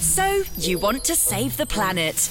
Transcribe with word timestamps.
So, 0.00 0.42
you 0.56 0.78
want 0.78 1.04
to 1.04 1.16
save 1.16 1.56
the 1.56 1.66
planet. 1.66 2.28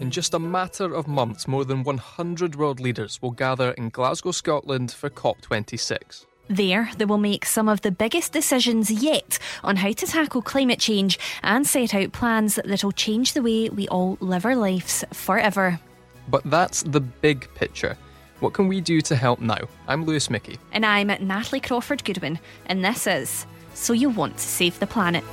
In 0.00 0.10
just 0.10 0.34
a 0.34 0.38
matter 0.38 0.94
of 0.94 1.08
months, 1.08 1.48
more 1.48 1.64
than 1.64 1.82
100 1.82 2.56
world 2.56 2.80
leaders 2.80 3.20
will 3.20 3.30
gather 3.30 3.72
in 3.72 3.88
Glasgow, 3.90 4.30
Scotland 4.30 4.92
for 4.92 5.10
COP26. 5.10 6.26
There, 6.48 6.90
they 6.96 7.04
will 7.04 7.18
make 7.18 7.46
some 7.46 7.68
of 7.68 7.80
the 7.80 7.90
biggest 7.90 8.32
decisions 8.32 8.90
yet 8.90 9.38
on 9.64 9.76
how 9.76 9.92
to 9.92 10.06
tackle 10.06 10.42
climate 10.42 10.78
change 10.78 11.18
and 11.42 11.66
set 11.66 11.94
out 11.94 12.12
plans 12.12 12.58
that'll 12.64 12.92
change 12.92 13.32
the 13.32 13.42
way 13.42 13.68
we 13.68 13.88
all 13.88 14.16
live 14.20 14.44
our 14.44 14.56
lives 14.56 15.04
forever. 15.12 15.80
But 16.28 16.42
that's 16.44 16.82
the 16.82 17.00
big 17.00 17.48
picture. 17.54 17.96
What 18.40 18.52
can 18.52 18.68
we 18.68 18.80
do 18.80 19.00
to 19.02 19.16
help 19.16 19.40
now? 19.40 19.68
I'm 19.88 20.04
Lewis 20.04 20.30
Mickey. 20.30 20.58
And 20.72 20.84
I'm 20.84 21.06
Natalie 21.06 21.60
Crawford 21.60 22.04
Goodwin, 22.04 22.38
and 22.66 22.84
this 22.84 23.06
is 23.06 23.46
So 23.74 23.92
You 23.92 24.10
Want 24.10 24.36
to 24.36 24.42
Save 24.42 24.78
the 24.78 24.86
Planet. 24.86 25.24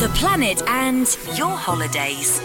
The 0.00 0.08
planet 0.14 0.62
and 0.68 1.18
your 1.36 1.56
holidays. 1.56 2.40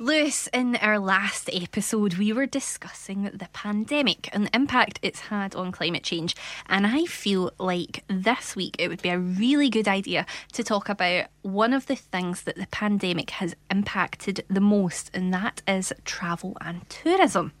Lewis, 0.00 0.48
in 0.52 0.74
our 0.76 0.98
last 0.98 1.48
episode, 1.52 2.14
we 2.14 2.32
were 2.32 2.46
discussing 2.46 3.30
the 3.32 3.48
pandemic 3.52 4.28
and 4.32 4.46
the 4.46 4.56
impact 4.56 4.98
it's 5.02 5.20
had 5.20 5.54
on 5.54 5.70
climate 5.70 6.02
change. 6.02 6.34
And 6.66 6.84
I 6.84 7.04
feel 7.04 7.52
like 7.60 8.02
this 8.08 8.56
week 8.56 8.74
it 8.80 8.88
would 8.88 9.02
be 9.02 9.10
a 9.10 9.20
really 9.20 9.70
good 9.70 9.86
idea 9.86 10.26
to 10.54 10.64
talk 10.64 10.88
about 10.88 11.26
one 11.42 11.72
of 11.72 11.86
the 11.86 11.94
things 11.94 12.42
that 12.42 12.56
the 12.56 12.66
pandemic 12.72 13.30
has 13.30 13.54
impacted 13.70 14.44
the 14.50 14.60
most, 14.60 15.12
and 15.14 15.32
that 15.32 15.62
is 15.68 15.92
travel 16.04 16.56
and 16.60 16.90
tourism. 16.90 17.52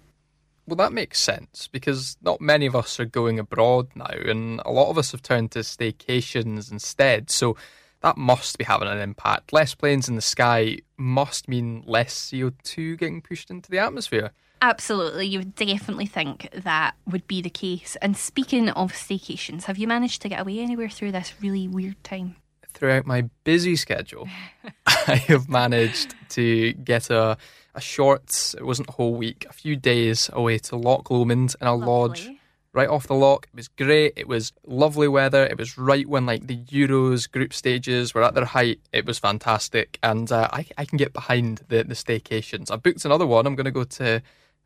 Well, 0.66 0.76
that 0.76 0.92
makes 0.92 1.18
sense 1.18 1.68
because 1.68 2.16
not 2.22 2.40
many 2.40 2.66
of 2.66 2.76
us 2.76 3.00
are 3.00 3.04
going 3.04 3.38
abroad 3.38 3.88
now, 3.96 4.06
and 4.06 4.60
a 4.64 4.70
lot 4.70 4.90
of 4.90 4.98
us 4.98 5.12
have 5.12 5.22
turned 5.22 5.50
to 5.52 5.60
staycations 5.60 6.70
instead. 6.70 7.30
So 7.30 7.56
that 8.02 8.16
must 8.16 8.58
be 8.58 8.64
having 8.64 8.88
an 8.88 8.98
impact. 8.98 9.52
Less 9.52 9.74
planes 9.74 10.08
in 10.08 10.16
the 10.16 10.22
sky 10.22 10.78
must 10.96 11.48
mean 11.48 11.82
less 11.86 12.14
CO2 12.14 12.98
getting 12.98 13.22
pushed 13.22 13.50
into 13.50 13.70
the 13.70 13.78
atmosphere. 13.78 14.32
Absolutely, 14.60 15.26
you 15.26 15.40
would 15.40 15.56
definitely 15.56 16.06
think 16.06 16.48
that 16.52 16.94
would 17.06 17.26
be 17.26 17.42
the 17.42 17.50
case. 17.50 17.96
And 18.00 18.16
speaking 18.16 18.68
of 18.70 18.92
staycations, 18.92 19.64
have 19.64 19.78
you 19.78 19.88
managed 19.88 20.22
to 20.22 20.28
get 20.28 20.40
away 20.40 20.60
anywhere 20.60 20.88
through 20.88 21.10
this 21.10 21.34
really 21.40 21.66
weird 21.66 22.02
time? 22.04 22.36
Throughout 22.72 23.04
my 23.04 23.22
busy 23.42 23.74
schedule, 23.74 24.28
I 24.86 25.16
have 25.16 25.48
managed 25.48 26.14
to 26.30 26.72
get 26.74 27.10
a, 27.10 27.36
a 27.74 27.80
short, 27.80 28.54
it 28.56 28.64
wasn't 28.64 28.88
a 28.88 28.92
whole 28.92 29.14
week, 29.14 29.46
a 29.48 29.52
few 29.52 29.76
days 29.76 30.28
away 30.32 30.58
to 30.58 30.76
Loch 30.76 31.10
Lomond 31.10 31.54
in 31.60 31.66
a 31.66 31.74
Lovely. 31.74 31.86
lodge 31.86 32.30
right 32.72 32.88
off 32.88 33.06
the 33.06 33.14
lock. 33.14 33.46
It 33.52 33.56
was 33.56 33.68
great. 33.68 34.14
It 34.16 34.26
was 34.28 34.52
lovely 34.66 35.08
weather. 35.08 35.44
It 35.44 35.58
was 35.58 35.76
right 35.76 36.08
when 36.08 36.26
like 36.26 36.46
the 36.46 36.56
Euros 36.56 37.30
group 37.30 37.52
stages 37.52 38.14
were 38.14 38.22
at 38.22 38.34
their 38.34 38.44
height. 38.44 38.80
It 38.92 39.06
was 39.06 39.18
fantastic, 39.18 39.98
and 40.02 40.30
uh, 40.32 40.48
I, 40.52 40.66
I 40.78 40.84
can 40.84 40.96
get 40.98 41.12
behind 41.12 41.62
the 41.68 41.84
the 41.84 41.94
staycations. 41.94 42.70
I 42.70 42.76
booked 42.76 43.04
another 43.04 43.26
one. 43.26 43.46
I'm 43.46 43.54
going 43.56 43.66
to 43.66 43.70
go 43.70 43.84
to 43.84 44.22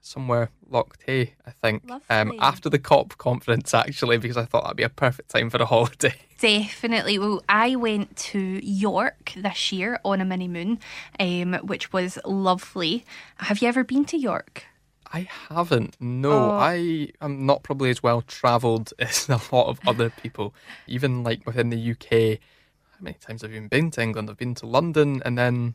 somewhere 0.07 0.51
Loch 0.69 0.97
Tay, 0.99 1.35
I 1.47 1.51
think, 1.51 1.83
um, 2.09 2.33
after 2.39 2.69
the 2.71 2.79
COP 2.79 3.19
conference 3.19 3.75
actually, 3.75 4.19
because 4.19 4.37
I 4.37 4.45
thought 4.45 4.63
that'd 4.65 4.77
be 4.77 4.83
a 4.83 4.89
perfect 4.89 5.29
time 5.31 5.51
for 5.51 5.59
a 5.59 5.67
holiday. 5.75 6.15
Definitely. 6.39 7.19
Well, 7.19 7.43
I 7.49 7.77
went 7.77 8.17
to 8.17 8.39
York 8.39 9.33
this 9.37 9.73
year 9.73 9.99
on 10.05 10.21
a 10.21 10.25
mini 10.25 10.49
moon, 10.49 10.79
um, 11.19 11.55
which 11.63 11.93
was 11.93 12.19
lovely. 12.25 13.05
Have 13.39 13.61
you 13.63 13.69
ever 13.69 13.85
been 13.85 14.05
to 14.07 14.17
York? 14.17 14.65
I 15.13 15.29
haven't. 15.49 15.97
No, 16.01 16.33
Oh. 16.33 16.51
I 16.53 17.09
am 17.21 17.47
not 17.47 17.63
probably 17.63 17.91
as 17.91 18.03
well 18.03 18.23
travelled 18.23 18.93
as 18.99 19.29
a 19.29 19.41
lot 19.53 19.69
of 19.69 19.79
other 19.87 20.11
people. 20.23 20.55
Even 20.87 21.23
like 21.23 21.47
within 21.47 21.71
the 21.71 21.91
UK, 21.93 22.39
how 22.93 22.99
many 23.03 23.17
times 23.19 23.43
have 23.43 23.53
you 23.53 23.69
been 23.69 23.91
to 23.93 24.03
England? 24.03 24.29
I've 24.31 24.37
been 24.37 24.55
to 24.57 24.67
London, 24.67 25.23
and 25.25 25.39
then 25.39 25.75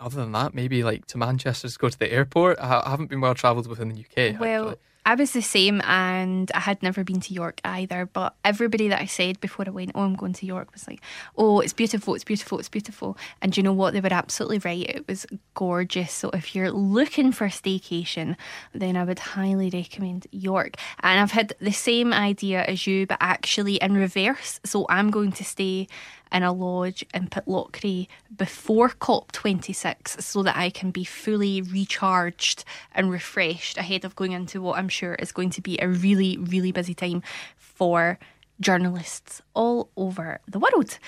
other 0.00 0.16
than 0.16 0.32
that, 0.32 0.54
maybe 0.54 0.82
like 0.82 1.06
to 1.06 1.18
Manchester 1.18 1.68
to 1.68 1.78
go 1.78 1.88
to 1.88 1.98
the 1.98 2.12
airport. 2.12 2.58
I 2.58 2.82
haven't 2.88 3.10
been 3.10 3.20
well 3.20 3.34
travelled 3.34 3.66
within 3.66 3.88
the 3.88 4.00
UK. 4.00 4.40
Well, 4.40 4.70
actually. 4.70 4.80
I 5.06 5.14
was 5.16 5.32
the 5.32 5.42
same 5.42 5.82
and 5.84 6.50
I 6.54 6.60
had 6.60 6.82
never 6.82 7.04
been 7.04 7.20
to 7.20 7.34
York 7.34 7.60
either. 7.62 8.06
But 8.06 8.34
everybody 8.42 8.88
that 8.88 9.00
I 9.00 9.04
said 9.04 9.38
before 9.40 9.66
I 9.66 9.70
went, 9.70 9.92
oh, 9.94 10.00
I'm 10.00 10.14
going 10.14 10.32
to 10.32 10.46
York, 10.46 10.72
was 10.72 10.88
like, 10.88 11.00
oh, 11.36 11.60
it's 11.60 11.74
beautiful, 11.74 12.14
it's 12.14 12.24
beautiful, 12.24 12.58
it's 12.58 12.70
beautiful. 12.70 13.18
And 13.42 13.54
you 13.54 13.62
know 13.62 13.72
what? 13.72 13.92
They 13.92 14.00
were 14.00 14.12
absolutely 14.12 14.58
right. 14.58 14.88
It 14.88 15.06
was 15.06 15.26
gorgeous. 15.52 16.10
So 16.10 16.30
if 16.30 16.54
you're 16.54 16.70
looking 16.70 17.32
for 17.32 17.44
a 17.44 17.50
staycation, 17.50 18.36
then 18.72 18.96
I 18.96 19.04
would 19.04 19.18
highly 19.18 19.68
recommend 19.68 20.26
York. 20.30 20.76
And 21.00 21.20
I've 21.20 21.32
had 21.32 21.54
the 21.60 21.72
same 21.72 22.14
idea 22.14 22.62
as 22.62 22.86
you, 22.86 23.06
but 23.06 23.18
actually 23.20 23.76
in 23.76 23.94
reverse. 23.94 24.58
So 24.64 24.86
I'm 24.88 25.10
going 25.10 25.32
to 25.32 25.44
stay 25.44 25.86
in 26.32 26.42
a 26.42 26.52
lodge 26.52 27.04
in 27.14 27.28
Pitlochry 27.28 28.08
before 28.36 28.90
COP26 28.90 30.20
so 30.20 30.42
that 30.42 30.56
I 30.56 30.70
can 30.70 30.90
be 30.90 31.04
fully 31.04 31.62
recharged 31.62 32.64
and 32.92 33.10
refreshed 33.10 33.78
ahead 33.78 34.04
of 34.04 34.16
going 34.16 34.32
into 34.32 34.60
what 34.60 34.78
I'm 34.78 34.88
sure 34.88 35.14
is 35.14 35.32
going 35.32 35.50
to 35.50 35.60
be 35.60 35.78
a 35.80 35.88
really, 35.88 36.36
really 36.36 36.72
busy 36.72 36.94
time 36.94 37.22
for 37.56 38.18
journalists 38.60 39.42
all 39.54 39.90
over 39.96 40.40
the 40.48 40.58
world. 40.58 40.98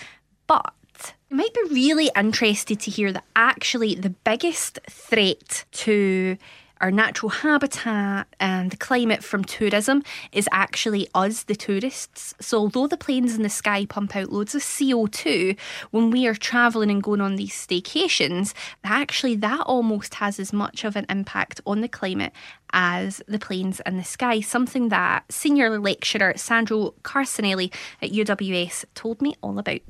But 0.46 0.72
you 1.30 1.36
might 1.36 1.54
be 1.54 1.62
really 1.70 2.10
interested 2.16 2.80
to 2.80 2.90
hear 2.90 3.12
that 3.12 3.24
actually 3.34 3.94
the 3.94 4.10
biggest 4.10 4.78
threat 4.88 5.64
to 5.72 6.36
our 6.80 6.90
natural 6.90 7.30
habitat 7.30 8.26
and 8.38 8.70
the 8.70 8.76
climate 8.76 9.24
from 9.24 9.44
tourism 9.44 10.02
is 10.32 10.48
actually 10.52 11.08
us, 11.14 11.44
the 11.44 11.56
tourists. 11.56 12.34
So, 12.40 12.58
although 12.58 12.86
the 12.86 12.96
planes 12.96 13.34
in 13.34 13.42
the 13.42 13.48
sky 13.48 13.86
pump 13.86 14.14
out 14.14 14.30
loads 14.30 14.54
of 14.54 14.62
CO2 14.62 15.56
when 15.90 16.10
we 16.10 16.26
are 16.26 16.34
travelling 16.34 16.90
and 16.90 17.02
going 17.02 17.20
on 17.20 17.36
these 17.36 17.54
staycations, 17.54 18.52
actually 18.84 19.36
that 19.36 19.60
almost 19.60 20.14
has 20.16 20.38
as 20.38 20.52
much 20.52 20.84
of 20.84 20.96
an 20.96 21.06
impact 21.08 21.60
on 21.66 21.80
the 21.80 21.88
climate 21.88 22.32
as 22.72 23.22
the 23.26 23.38
planes 23.38 23.80
in 23.86 23.96
the 23.96 24.04
sky. 24.04 24.40
Something 24.40 24.88
that 24.90 25.24
senior 25.30 25.78
lecturer 25.78 26.34
Sandro 26.36 26.94
Carnicelli 27.02 27.72
at 28.02 28.10
UWS 28.10 28.84
told 28.94 29.22
me 29.22 29.34
all 29.40 29.58
about. 29.58 29.80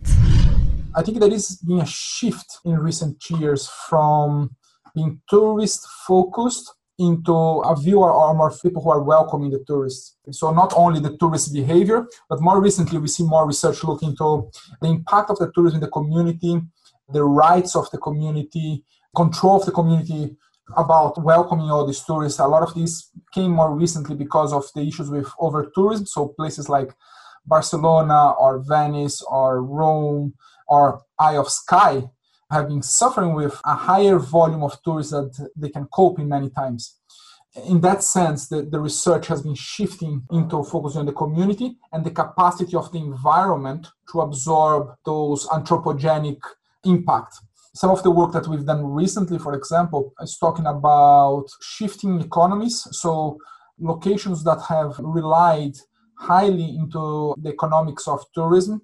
I 0.94 1.02
think 1.02 1.20
there 1.20 1.32
is 1.32 1.56
been 1.56 1.80
a 1.80 1.86
shift 1.86 2.58
in 2.64 2.78
recent 2.78 3.22
years 3.28 3.68
from 3.88 4.56
being 4.96 5.20
tourist 5.28 5.86
focused 6.08 6.72
into 6.98 7.34
a 7.34 7.78
view 7.78 8.00
or 8.00 8.34
more 8.34 8.50
people 8.62 8.82
who 8.82 8.90
are 8.90 9.02
welcoming 9.02 9.50
the 9.50 9.62
tourists. 9.66 10.16
So 10.30 10.50
not 10.50 10.72
only 10.74 10.98
the 10.98 11.16
tourist 11.18 11.52
behavior, 11.52 12.06
but 12.30 12.40
more 12.40 12.60
recently 12.60 12.98
we 12.98 13.08
see 13.08 13.22
more 13.22 13.46
research 13.46 13.84
looking 13.84 14.10
into 14.10 14.50
the 14.80 14.88
impact 14.88 15.28
of 15.28 15.38
the 15.38 15.52
tourism 15.54 15.76
in 15.76 15.82
the 15.82 15.90
community, 15.90 16.58
the 17.12 17.22
rights 17.22 17.76
of 17.76 17.90
the 17.90 17.98
community, 17.98 18.82
control 19.14 19.60
of 19.60 19.66
the 19.66 19.72
community 19.72 20.36
about 20.76 21.22
welcoming 21.22 21.70
all 21.70 21.86
these 21.86 22.02
tourists. 22.02 22.40
A 22.40 22.46
lot 22.46 22.62
of 22.62 22.74
these 22.74 23.10
came 23.32 23.50
more 23.50 23.76
recently 23.76 24.16
because 24.16 24.52
of 24.54 24.64
the 24.74 24.80
issues 24.80 25.10
with 25.10 25.30
over 25.38 25.70
tourism. 25.74 26.06
So 26.06 26.28
places 26.28 26.68
like 26.70 26.94
Barcelona 27.44 28.30
or 28.32 28.64
Venice 28.66 29.22
or 29.22 29.62
Rome 29.62 30.32
or 30.66 31.02
Isle 31.18 31.42
of 31.42 31.48
Skye 31.50 32.10
have 32.50 32.68
been 32.68 32.82
suffering 32.82 33.34
with 33.34 33.60
a 33.64 33.74
higher 33.74 34.18
volume 34.18 34.62
of 34.62 34.80
tourists 34.82 35.12
that 35.12 35.50
they 35.56 35.68
can 35.68 35.86
cope 35.86 36.18
in 36.18 36.28
many 36.28 36.50
times. 36.50 36.96
In 37.68 37.80
that 37.80 38.02
sense, 38.02 38.48
the, 38.48 38.62
the 38.62 38.78
research 38.78 39.26
has 39.28 39.42
been 39.42 39.54
shifting 39.54 40.22
into 40.30 40.62
focusing 40.62 41.00
on 41.00 41.06
the 41.06 41.12
community 41.12 41.76
and 41.92 42.04
the 42.04 42.10
capacity 42.10 42.76
of 42.76 42.92
the 42.92 42.98
environment 42.98 43.88
to 44.12 44.20
absorb 44.20 44.94
those 45.04 45.46
anthropogenic 45.48 46.38
impact. 46.84 47.36
Some 47.74 47.90
of 47.90 48.02
the 48.02 48.10
work 48.10 48.32
that 48.32 48.46
we've 48.46 48.64
done 48.64 48.84
recently, 48.86 49.38
for 49.38 49.54
example, 49.54 50.12
is 50.20 50.36
talking 50.38 50.66
about 50.66 51.46
shifting 51.60 52.20
economies. 52.20 52.86
So 52.92 53.38
locations 53.78 54.44
that 54.44 54.60
have 54.68 54.98
relied 54.98 55.76
highly 56.18 56.76
into 56.76 57.34
the 57.38 57.50
economics 57.50 58.06
of 58.08 58.24
tourism 58.34 58.82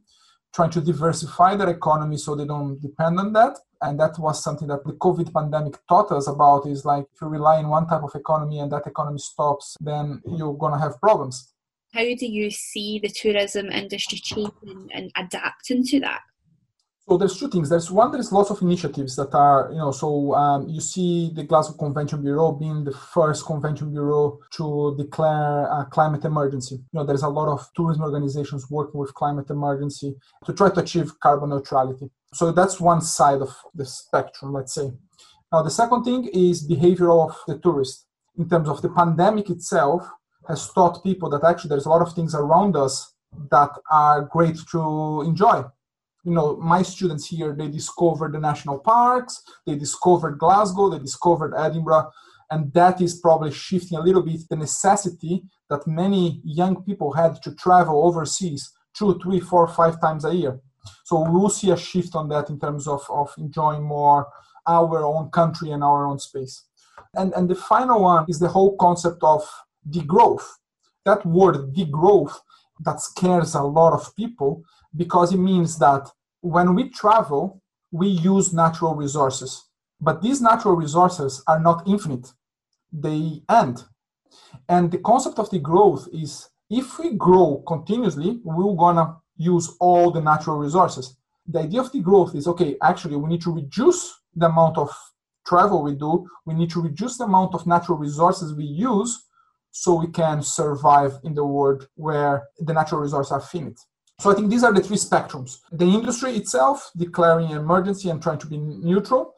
trying 0.54 0.70
to 0.70 0.81
diversify 0.81 1.56
their 1.56 1.70
economy 1.70 2.16
so 2.16 2.34
they 2.34 2.44
don't 2.44 2.81
depend 2.81 3.19
on 3.19 3.32
that. 3.32 3.58
And 3.81 3.99
that 3.99 4.19
was 4.19 4.43
something 4.43 4.69
that 4.69 4.84
the 4.84 4.93
COVID 4.93 5.32
pandemic 5.32 5.78
taught 5.88 6.12
us 6.12 6.28
about 6.28 6.66
is 6.66 6.84
like 6.84 7.06
if 7.14 7.20
you 7.20 7.28
rely 7.28 7.56
on 7.56 7.69
one 7.69 7.87
type 7.87 8.02
of 8.02 8.14
economy 8.14 8.60
and 8.60 8.70
that 8.70 8.87
economy 8.87 9.19
stops, 9.19 9.76
then 9.81 10.22
you're 10.26 10.54
going 10.54 10.72
to 10.72 10.78
have 10.78 11.00
problems. 11.00 11.52
How 11.93 12.00
do 12.00 12.26
you 12.26 12.50
see 12.50 13.00
the 13.02 13.08
tourism 13.08 13.70
industry 13.70 14.19
changing 14.19 14.88
and 14.94 15.10
adapting 15.16 15.84
to 15.84 16.00
that? 16.00 16.20
So 17.08 17.16
there's 17.19 17.37
two 17.38 17.49
things. 17.49 17.69
There's 17.69 17.90
one, 17.90 18.12
there's 18.12 18.31
lots 18.31 18.50
of 18.50 18.62
initiatives 18.62 19.16
that 19.16 19.34
are, 19.34 19.69
you 19.72 19.78
know, 19.78 19.90
so 19.90 20.34
um, 20.34 20.69
you 20.69 20.81
see 20.81 21.32
the 21.34 21.43
Glasgow 21.43 21.76
Convention 21.76 22.22
Bureau 22.22 22.52
being 22.52 22.84
the 22.84 22.93
first 22.93 23.44
convention 23.44 23.93
bureau 23.93 24.38
to 24.52 24.94
declare 24.96 25.64
a 25.64 25.88
climate 25.90 26.25
emergency. 26.25 26.76
You 26.76 27.00
know, 27.00 27.04
there's 27.04 27.25
a 27.25 27.28
lot 27.28 27.49
of 27.49 27.69
tourism 27.75 28.04
organizations 28.04 28.70
working 28.70 29.00
with 29.00 29.12
climate 29.14 29.50
emergency 29.50 30.14
to 30.44 30.52
try 30.52 30.70
to 30.70 30.81
achieve 30.81 31.19
carbon 31.19 31.50
neutrality. 31.50 32.08
So 32.34 32.52
that's 32.52 32.81
one 32.81 33.00
side 33.00 33.43
of 33.43 33.55
the 33.75 33.84
spectrum, 33.84 34.52
let's 34.52 34.75
say. 34.75 34.93
Now, 35.52 35.62
the 35.62 35.70
second 35.70 36.05
thing 36.05 36.31
is 36.32 36.62
behavior 36.62 37.10
of 37.10 37.37
the 37.48 37.58
tourist. 37.58 38.06
In 38.38 38.48
terms 38.48 38.69
of 38.69 38.81
the 38.81 38.88
pandemic 38.88 39.50
itself, 39.50 40.08
has 40.48 40.70
taught 40.72 41.02
people 41.02 41.28
that 41.31 41.44
actually 41.44 41.69
there's 41.69 41.87
a 41.87 41.90
lot 41.90 42.02
of 42.02 42.14
things 42.14 42.34
around 42.34 42.76
us 42.76 43.14
that 43.50 43.70
are 43.90 44.22
great 44.22 44.56
to 44.70 45.22
enjoy. 45.26 45.64
You 46.24 46.32
know, 46.32 46.56
my 46.56 46.82
students 46.82 47.26
here, 47.26 47.52
they 47.52 47.69
discovered 47.69 48.32
the 48.32 48.38
national 48.38 48.78
parks, 48.78 49.42
they 49.66 49.74
discovered 49.74 50.38
Glasgow, 50.38 50.88
they 50.90 50.98
discovered 50.98 51.54
Edinburgh, 51.56 52.10
and 52.50 52.72
that 52.74 53.00
is 53.00 53.19
probably 53.19 53.50
shifting 53.50 53.98
a 53.98 54.02
little 54.02 54.22
bit 54.22 54.40
the 54.48 54.56
necessity 54.56 55.42
that 55.69 55.86
many 55.86 56.40
young 56.44 56.82
people 56.84 57.12
had 57.12 57.42
to 57.42 57.54
travel 57.54 58.06
overseas 58.06 58.72
two, 58.94 59.19
three, 59.22 59.40
four, 59.40 59.66
five 59.66 60.00
times 60.00 60.24
a 60.24 60.34
year. 60.34 60.60
So 61.04 61.20
we 61.20 61.30
will 61.30 61.48
see 61.48 61.70
a 61.70 61.76
shift 61.76 62.14
on 62.14 62.28
that 62.28 62.50
in 62.50 62.60
terms 62.60 62.86
of, 62.86 63.04
of 63.08 63.32
enjoying 63.38 63.82
more 63.82 64.28
our 64.66 65.04
own 65.04 65.30
country 65.30 65.70
and 65.70 65.82
our 65.82 66.06
own 66.06 66.19
space. 66.19 66.64
And, 67.14 67.32
and 67.34 67.48
the 67.48 67.54
final 67.54 68.02
one 68.02 68.26
is 68.28 68.38
the 68.38 68.48
whole 68.48 68.76
concept 68.76 69.22
of 69.22 69.48
degrowth. 69.88 70.44
That 71.04 71.24
word 71.26 71.74
degrowth 71.74 72.34
that 72.84 73.00
scares 73.00 73.54
a 73.54 73.62
lot 73.62 73.92
of 73.92 74.14
people 74.16 74.62
because 74.97 75.33
it 75.33 75.39
means 75.39 75.79
that 75.79 76.11
when 76.41 76.75
we 76.75 76.89
travel, 76.91 77.62
we 77.91 78.09
use 78.09 78.53
natural 78.53 78.94
resources. 78.94 79.69
But 80.00 80.23
these 80.23 80.41
natural 80.41 80.75
resources 80.75 81.43
are 81.47 81.61
not 81.61 81.87
infinite, 81.87 82.33
they 82.93 83.43
end. 83.49 83.85
And 84.69 84.91
the 84.91 84.99
concept 84.99 85.39
of 85.39 85.50
the 85.50 85.59
growth 85.59 86.09
is 86.12 86.49
if 86.71 86.99
we 86.99 87.15
grow 87.15 87.62
continuously, 87.67 88.41
we're 88.44 88.75
gonna 88.75 89.17
use 89.37 89.77
all 89.81 90.11
the 90.11 90.21
natural 90.21 90.56
resources. 90.56 91.17
The 91.47 91.61
idea 91.61 91.81
of 91.81 91.93
the 91.93 92.00
growth 92.00 92.35
is 92.35 92.47
okay, 92.49 92.77
actually, 92.83 93.17
we 93.17 93.29
need 93.29 93.43
to 93.43 93.53
reduce 93.53 94.12
the 94.35 94.47
amount 94.47 94.79
of 94.79 94.91
travel 95.47 95.83
we 95.83 95.94
do, 95.94 96.27
we 96.47 96.55
need 96.55 96.71
to 96.71 96.81
reduce 96.81 97.19
the 97.19 97.25
amount 97.25 97.55
of 97.55 97.67
natural 97.67 97.99
resources 97.99 98.55
we 98.55 98.65
use 98.65 99.25
so 99.71 99.94
we 99.94 100.06
can 100.09 100.43
survive 100.43 101.19
in 101.25 101.35
the 101.35 101.44
world 101.44 101.89
where 101.97 102.49
the 102.61 102.73
natural 102.73 103.00
resources 103.00 103.33
are 103.33 103.41
finite. 103.41 103.79
So 104.22 104.30
I 104.30 104.34
think 104.34 104.50
these 104.50 104.62
are 104.62 104.72
the 104.72 104.80
three 104.80 104.98
spectrums. 104.98 105.62
The 105.72 105.84
industry 105.84 106.36
itself 106.36 106.92
declaring 106.96 107.50
emergency 107.50 108.08
and 108.08 108.22
trying 108.22 108.38
to 108.38 108.46
be 108.46 108.56
neutral, 108.56 109.34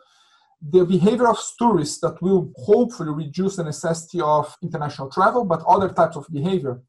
the 0.60 0.84
behavior 0.84 1.26
of 1.26 1.38
tourists 1.58 2.00
that 2.00 2.20
will 2.20 2.52
hopefully 2.58 3.08
reduce 3.08 3.56
the 3.56 3.64
necessity 3.64 4.20
of 4.20 4.54
international 4.62 5.08
travel, 5.08 5.46
but 5.46 5.64
other 5.66 5.88
types 5.88 6.18
of 6.18 6.26
behavior. 6.30 6.82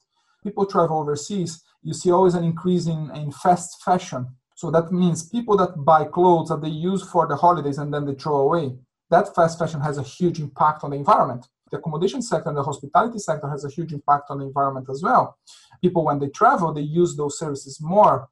People 0.44 0.65
travel 0.65 1.00
overseas, 1.00 1.63
you 1.83 1.94
see 1.94 2.12
always 2.12 2.33
an 2.33 2.44
increase 2.44 2.88
in, 2.88 3.12
in 3.15 3.31
fast 3.31 3.81
fashion. 3.81 4.27
So 4.56 4.69
that 4.71 4.92
means 4.92 5.30
people 5.30 5.56
that 5.56 5.86
buy 5.86 6.03
clothes 6.03 6.50
that 6.50 6.62
they 6.62 6.68
use 6.68 7.01
for 7.01 7.27
the 7.27 7.38
holidays 7.38 7.77
and 7.77 7.94
then 7.94 8.06
they 8.06 8.15
throw 8.15 8.39
away. 8.39 8.75
That 9.09 9.33
fast 9.33 9.57
fashion 9.57 9.80
has 9.80 9.97
a 9.97 10.03
huge 10.03 10.42
impact 10.42 10.83
on 10.83 10.89
the 10.89 10.97
environment 10.97 11.47
the 11.72 11.78
accommodation 11.78 12.22
sector 12.22 12.50
and 12.50 12.58
the 12.58 12.64
hospitality 12.64 13.20
sector 13.20 13.50
has 13.50 13.66
a 13.66 13.70
huge 13.70 13.94
impact 13.94 14.26
on 14.30 14.40
the 14.40 14.46
environment 14.46 14.88
as 14.90 15.02
well. 15.04 15.38
People, 15.82 16.06
when 16.06 16.20
they 16.20 16.30
travel, 16.30 16.74
they 16.74 16.82
use 16.82 17.16
those 17.16 17.40
services 17.40 17.80
more. 17.82 18.30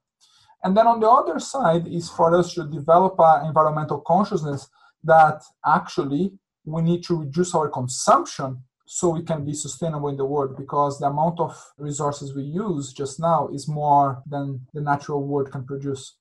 And 0.63 0.77
then 0.77 0.87
on 0.87 0.99
the 0.99 1.09
other 1.09 1.39
side 1.39 1.87
is 1.87 2.09
for 2.09 2.35
us 2.35 2.53
to 2.53 2.65
develop 2.65 3.15
an 3.19 3.47
environmental 3.47 3.99
consciousness 3.99 4.69
that 5.03 5.41
actually 5.65 6.31
we 6.65 6.81
need 6.81 7.03
to 7.03 7.19
reduce 7.19 7.53
our 7.53 7.67
consumption 7.67 8.63
so 8.85 9.09
we 9.09 9.23
can 9.23 9.43
be 9.43 9.53
sustainable 9.53 10.09
in 10.09 10.17
the 10.17 10.25
world 10.25 10.55
because 10.57 10.99
the 10.99 11.07
amount 11.07 11.39
of 11.39 11.57
resources 11.77 12.33
we 12.35 12.43
use 12.43 12.93
just 12.93 13.19
now 13.19 13.49
is 13.53 13.67
more 13.67 14.21
than 14.25 14.61
the 14.73 14.81
natural 14.81 15.25
world 15.25 15.51
can 15.51 15.65
produce 15.65 16.17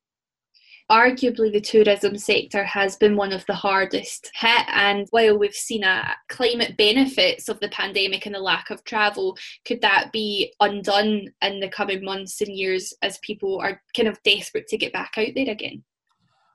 arguably 0.91 1.53
the 1.53 1.61
tourism 1.61 2.17
sector 2.17 2.65
has 2.65 2.97
been 2.97 3.17
one 3.17 3.33
of 3.33 3.45
the 3.47 3.55
hardest 3.55 4.31
hit 4.35 4.65
and 4.69 5.07
while 5.11 5.39
we've 5.39 5.55
seen 5.55 5.85
a 5.85 6.15
climate 6.29 6.77
benefits 6.77 7.49
of 7.49 7.59
the 7.61 7.69
pandemic 7.69 8.27
and 8.27 8.35
the 8.35 8.41
lack 8.41 8.71
of 8.71 8.83
travel 8.85 9.37
could 9.67 9.81
that 9.81 10.11
be 10.13 10.53
undone 10.61 11.29
in 11.43 11.61
the 11.61 11.69
coming 11.69 12.05
months 12.05 12.41
and 12.41 12.55
years 12.55 12.93
as 13.03 13.19
people 13.19 13.59
are 13.61 13.81
kind 13.97 14.09
of 14.09 14.23
desperate 14.23 14.67
to 14.67 14.77
get 14.77 14.93
back 14.93 15.13
out 15.17 15.29
there 15.35 15.51
again 15.51 15.83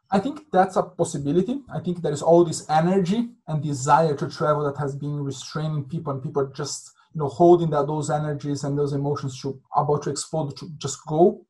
I 0.09 0.19
think 0.19 0.45
that's 0.53 0.77
a 0.77 0.83
possibility. 0.83 1.59
I 1.69 1.79
think 1.79 2.01
there 2.01 2.13
is 2.13 2.21
all 2.21 2.45
this 2.45 2.69
energy 2.69 3.29
and 3.47 3.61
desire 3.61 4.15
to 4.15 4.29
travel 4.29 4.63
that 4.65 4.79
has 4.79 4.95
been 4.95 5.21
restraining 5.21 5.83
people, 5.83 6.13
and 6.13 6.23
people 6.23 6.47
just 6.55 6.93
you 7.13 7.19
know 7.19 7.27
holding 7.27 7.69
that 7.71 7.87
those 7.87 8.09
energies 8.09 8.63
and 8.63 8.77
those 8.77 8.93
emotions 8.93 9.41
to 9.41 9.59
about 9.75 10.03
to 10.03 10.09
explode 10.09 10.55
to 10.57 10.69
just 10.77 10.99
go. 11.07 11.45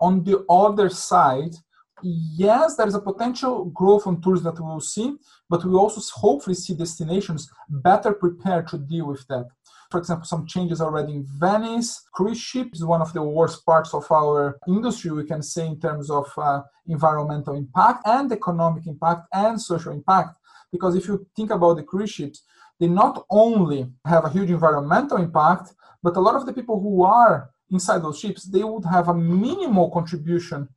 On 0.00 0.24
the 0.24 0.44
other 0.50 0.88
side, 0.88 1.54
yes, 2.02 2.76
there 2.76 2.86
is 2.86 2.94
a 2.94 3.00
potential 3.00 3.66
growth 3.66 4.06
on 4.06 4.20
tourism 4.20 4.44
that 4.44 4.60
we 4.60 4.66
will 4.66 4.80
see, 4.80 5.16
but 5.48 5.64
we 5.64 5.74
also 5.74 6.00
hopefully 6.14 6.54
see 6.54 6.74
destinations 6.74 7.50
better 7.68 8.12
prepared 8.12 8.68
to 8.68 8.78
deal 8.78 9.06
with 9.06 9.26
that. 9.28 9.48
For 9.90 9.98
example, 9.98 10.24
some 10.24 10.46
changes 10.46 10.80
already 10.80 11.12
in 11.12 11.26
Venice. 11.38 12.02
Cruise 12.14 12.40
ship 12.40 12.70
is 12.72 12.84
one 12.84 13.02
of 13.02 13.12
the 13.12 13.22
worst 13.22 13.64
parts 13.66 13.92
of 13.92 14.10
our 14.10 14.58
industry, 14.66 15.10
we 15.10 15.24
can 15.24 15.42
say, 15.42 15.66
in 15.66 15.78
terms 15.78 16.10
of 16.10 16.32
uh, 16.38 16.62
environmental 16.86 17.54
impact 17.54 18.06
and 18.06 18.32
economic 18.32 18.86
impact 18.86 19.26
and 19.34 19.60
social 19.60 19.92
impact. 19.92 20.36
Because 20.72 20.96
if 20.96 21.06
you 21.06 21.26
think 21.36 21.50
about 21.50 21.74
the 21.74 21.82
cruise 21.82 22.10
ships, 22.10 22.42
they 22.80 22.88
not 22.88 23.26
only 23.30 23.86
have 24.06 24.24
a 24.24 24.30
huge 24.30 24.50
environmental 24.50 25.18
impact, 25.18 25.74
but 26.02 26.16
a 26.16 26.20
lot 26.20 26.36
of 26.36 26.46
the 26.46 26.52
people 26.54 26.80
who 26.80 27.04
are 27.04 27.50
inside 27.70 28.02
those 28.02 28.18
ships, 28.18 28.44
they 28.44 28.64
would 28.64 28.84
have 28.84 29.08
a 29.08 29.14
minimal 29.14 29.90
contribution 29.90 30.68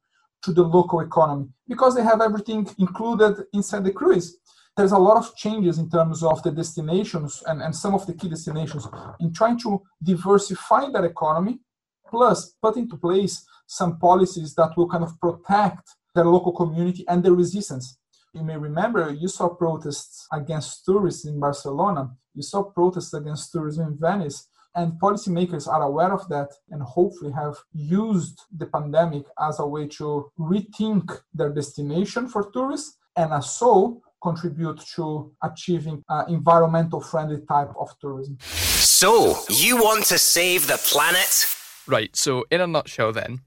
to 0.46 0.54
the 0.54 0.64
local 0.64 1.00
economy 1.00 1.48
because 1.68 1.96
they 1.96 2.04
have 2.04 2.22
everything 2.22 2.68
included 2.78 3.46
inside 3.54 3.84
the 3.84 3.92
cruise. 3.92 4.38
There's 4.78 4.92
a 4.92 4.98
lot 4.98 5.18
of 5.18 5.36
changes 5.36 5.80
in 5.80 5.90
terms 5.90 6.22
of 6.22 6.44
the 6.44 6.52
destinations 6.52 7.42
and, 7.48 7.62
and 7.62 7.76
some 7.76 7.96
of 7.96 8.06
the 8.06 8.14
key 8.14 8.30
destinations 8.30 8.88
in 9.20 9.34
trying 9.34 9.60
to 9.62 9.82
diversify 10.04 10.92
that 10.92 11.04
economy, 11.04 11.60
plus 12.08 12.54
put 12.62 12.78
into 12.78 12.96
place 12.98 13.46
some 13.66 13.98
policies 13.98 14.54
that 14.56 14.78
will 14.78 14.88
kind 14.88 15.04
of 15.04 15.20
protect 15.20 15.90
their 16.14 16.26
local 16.26 16.52
community 16.52 17.04
and 17.08 17.24
the 17.24 17.32
resistance. 17.32 17.98
You 18.34 18.44
may 18.44 18.58
remember 18.58 19.12
you 19.12 19.30
saw 19.30 19.50
protests 19.50 20.28
against 20.32 20.86
tourists 20.86 21.26
in 21.26 21.40
Barcelona, 21.40 22.12
you 22.36 22.44
saw 22.44 22.64
protests 22.64 23.14
against 23.14 23.52
tourism 23.52 23.88
in 23.88 23.98
Venice 23.98 24.48
and 24.76 24.94
policymakers 24.94 25.68
are 25.68 25.84
aware 25.84 26.14
of 26.14 26.28
that 26.30 26.50
and 26.70 26.82
hopefully 26.82 27.32
have 27.32 27.56
used 27.74 28.42
the 28.58 28.66
pandemic 28.66 29.24
as 29.40 29.60
a 29.60 29.66
way 29.66 29.88
to 29.88 30.32
rethink 30.38 31.22
their 31.34 31.50
destination 31.50 32.28
for 32.28 32.52
tourists 32.52 32.98
and 33.16 33.32
as 33.32 33.50
so 33.52 34.02
contribute 34.22 34.80
to 34.96 35.32
achieving 35.44 36.04
an 36.10 36.26
environmental 36.30 37.00
friendly 37.00 37.42
type 37.48 37.72
of 37.80 37.90
tourism. 38.00 38.38
So, 38.42 39.36
you 39.50 39.78
want 39.78 40.06
to 40.06 40.18
save 40.18 40.68
the 40.68 40.78
planet? 40.78 41.46
Right, 41.88 42.16
so 42.16 42.46
in 42.50 42.62
a 42.62 42.68
nutshell, 42.68 43.14
then, 43.14 43.42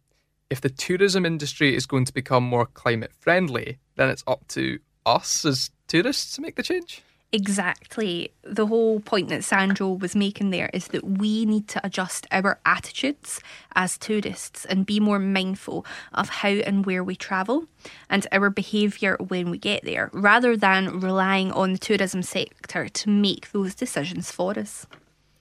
if 0.51 0.61
the 0.61 0.71
tourism 0.71 1.27
industry 1.27 1.75
is 1.75 1.87
going 1.87 2.05
to 2.05 2.13
become 2.13 2.45
more 2.45 2.67
climate 2.67 3.13
friendly, 3.19 3.79
then 3.97 4.09
it's 4.09 4.25
up 4.27 4.47
to 4.49 4.79
us 5.05 5.45
as 5.45 5.71
tourists 5.89 6.37
to 6.37 6.41
make 6.41 6.57
the 6.57 6.63
change? 6.63 7.03
Exactly. 7.31 8.33
The 8.43 8.67
whole 8.67 9.01
point 9.01 9.29
that 9.29 9.45
Sandro 9.45 9.91
was 9.91 10.17
making 10.17 10.49
there 10.49 10.71
is 10.73 10.89
that 10.89 11.05
we 11.05 11.45
need 11.45 11.69
to 11.69 11.81
adjust 11.85 12.27
our 12.33 12.59
attitudes 12.65 13.41
as 13.75 13.99
tourists 13.99 14.65
and 14.65 14.87
be 14.87 14.99
more 14.99 15.19
mindful 15.19 15.85
of 16.15 16.31
how 16.31 16.49
and 16.49 16.87
where 16.87 17.05
we 17.05 17.15
travel 17.15 17.67
and 18.09 18.27
our 18.33 18.49
behaviour 18.49 19.19
when 19.19 19.51
we 19.51 19.59
get 19.59 19.85
there, 19.85 20.09
rather 20.15 20.57
than 20.57 21.01
relying 21.01 21.53
on 21.53 21.73
the 21.73 21.79
tourism 21.79 22.23
sector 22.23 22.89
to 22.89 23.11
make 23.11 23.53
those 23.53 23.75
decisions 23.75 24.33
for 24.33 24.59
us. 24.59 24.87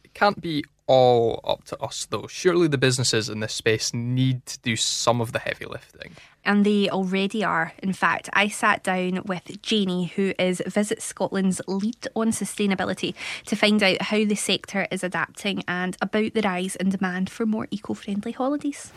It 0.04 0.14
can't 0.14 0.42
be 0.42 0.66
all 0.88 1.40
up 1.46 1.64
to 1.66 1.82
us, 1.82 2.06
though. 2.10 2.28
Surely 2.28 2.68
the 2.68 2.78
businesses 2.78 3.30
in 3.30 3.40
this 3.40 3.54
space 3.54 3.94
need 3.94 4.46
to 4.46 4.60
do 4.60 4.76
some 4.76 5.22
of 5.22 5.32
the 5.32 5.40
heavy 5.40 5.66
lifting. 5.66 6.16
And 6.48 6.66
they 6.66 6.90
already 6.90 7.44
are. 7.44 7.74
In 7.84 7.92
fact, 7.92 8.30
I 8.32 8.48
sat 8.48 8.82
down 8.82 9.22
with 9.26 9.62
Janie, 9.62 10.06
who 10.16 10.34
is 10.40 10.64
Visit 10.66 11.02
Scotland's 11.02 11.60
lead 11.68 12.08
on 12.16 12.30
sustainability, 12.30 13.14
to 13.48 13.56
find 13.58 13.84
out 13.84 14.02
how 14.04 14.24
the 14.24 14.36
sector 14.36 14.88
is 14.90 15.04
adapting 15.04 15.62
and 15.68 15.98
about 16.02 16.34
the 16.34 16.42
rise 16.42 16.78
in 16.78 16.90
demand 16.90 17.30
for 17.30 17.46
more 17.46 17.68
eco 17.70 17.94
friendly 17.94 18.32
holidays. 18.32 18.94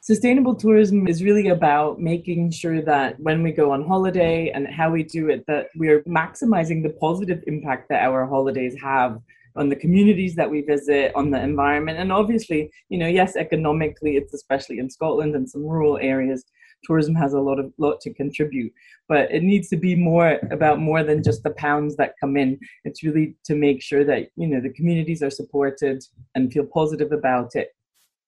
Sustainable 0.00 0.56
tourism 0.56 1.06
is 1.06 1.22
really 1.22 1.46
about 1.46 2.00
making 2.00 2.50
sure 2.50 2.82
that 2.82 3.20
when 3.20 3.44
we 3.44 3.52
go 3.52 3.70
on 3.70 3.86
holiday 3.86 4.50
and 4.50 4.66
how 4.66 4.90
we 4.90 5.04
do 5.04 5.30
it, 5.30 5.46
that 5.46 5.68
we're 5.76 6.02
maximizing 6.02 6.82
the 6.82 6.90
positive 7.00 7.42
impact 7.46 7.88
that 7.88 8.02
our 8.02 8.26
holidays 8.26 8.74
have 8.82 9.20
on 9.54 9.68
the 9.68 9.76
communities 9.76 10.34
that 10.34 10.50
we 10.50 10.60
visit, 10.60 11.12
on 11.14 11.30
the 11.30 11.40
environment, 11.40 11.98
and 11.98 12.10
obviously, 12.10 12.68
you 12.88 12.98
know, 12.98 13.06
yes, 13.06 13.36
economically, 13.36 14.16
it's 14.16 14.34
especially 14.34 14.80
in 14.80 14.90
Scotland 14.90 15.36
and 15.36 15.48
some 15.48 15.62
rural 15.62 15.96
areas, 15.98 16.44
tourism 16.84 17.14
has 17.14 17.32
a 17.32 17.40
lot 17.40 17.58
of 17.58 17.72
lot 17.78 18.00
to 18.02 18.12
contribute. 18.12 18.72
But 19.08 19.30
it 19.30 19.42
needs 19.42 19.68
to 19.68 19.76
be 19.76 19.94
more 19.94 20.38
about 20.50 20.78
more 20.78 21.02
than 21.02 21.22
just 21.22 21.42
the 21.42 21.50
pounds 21.50 21.96
that 21.96 22.14
come 22.20 22.36
in. 22.36 22.58
It's 22.84 23.02
really 23.02 23.36
to 23.44 23.54
make 23.54 23.82
sure 23.82 24.04
that 24.04 24.28
you 24.36 24.46
know 24.46 24.60
the 24.60 24.72
communities 24.72 25.22
are 25.22 25.30
supported 25.30 26.04
and 26.34 26.52
feel 26.52 26.66
positive 26.66 27.12
about 27.12 27.54
it, 27.54 27.74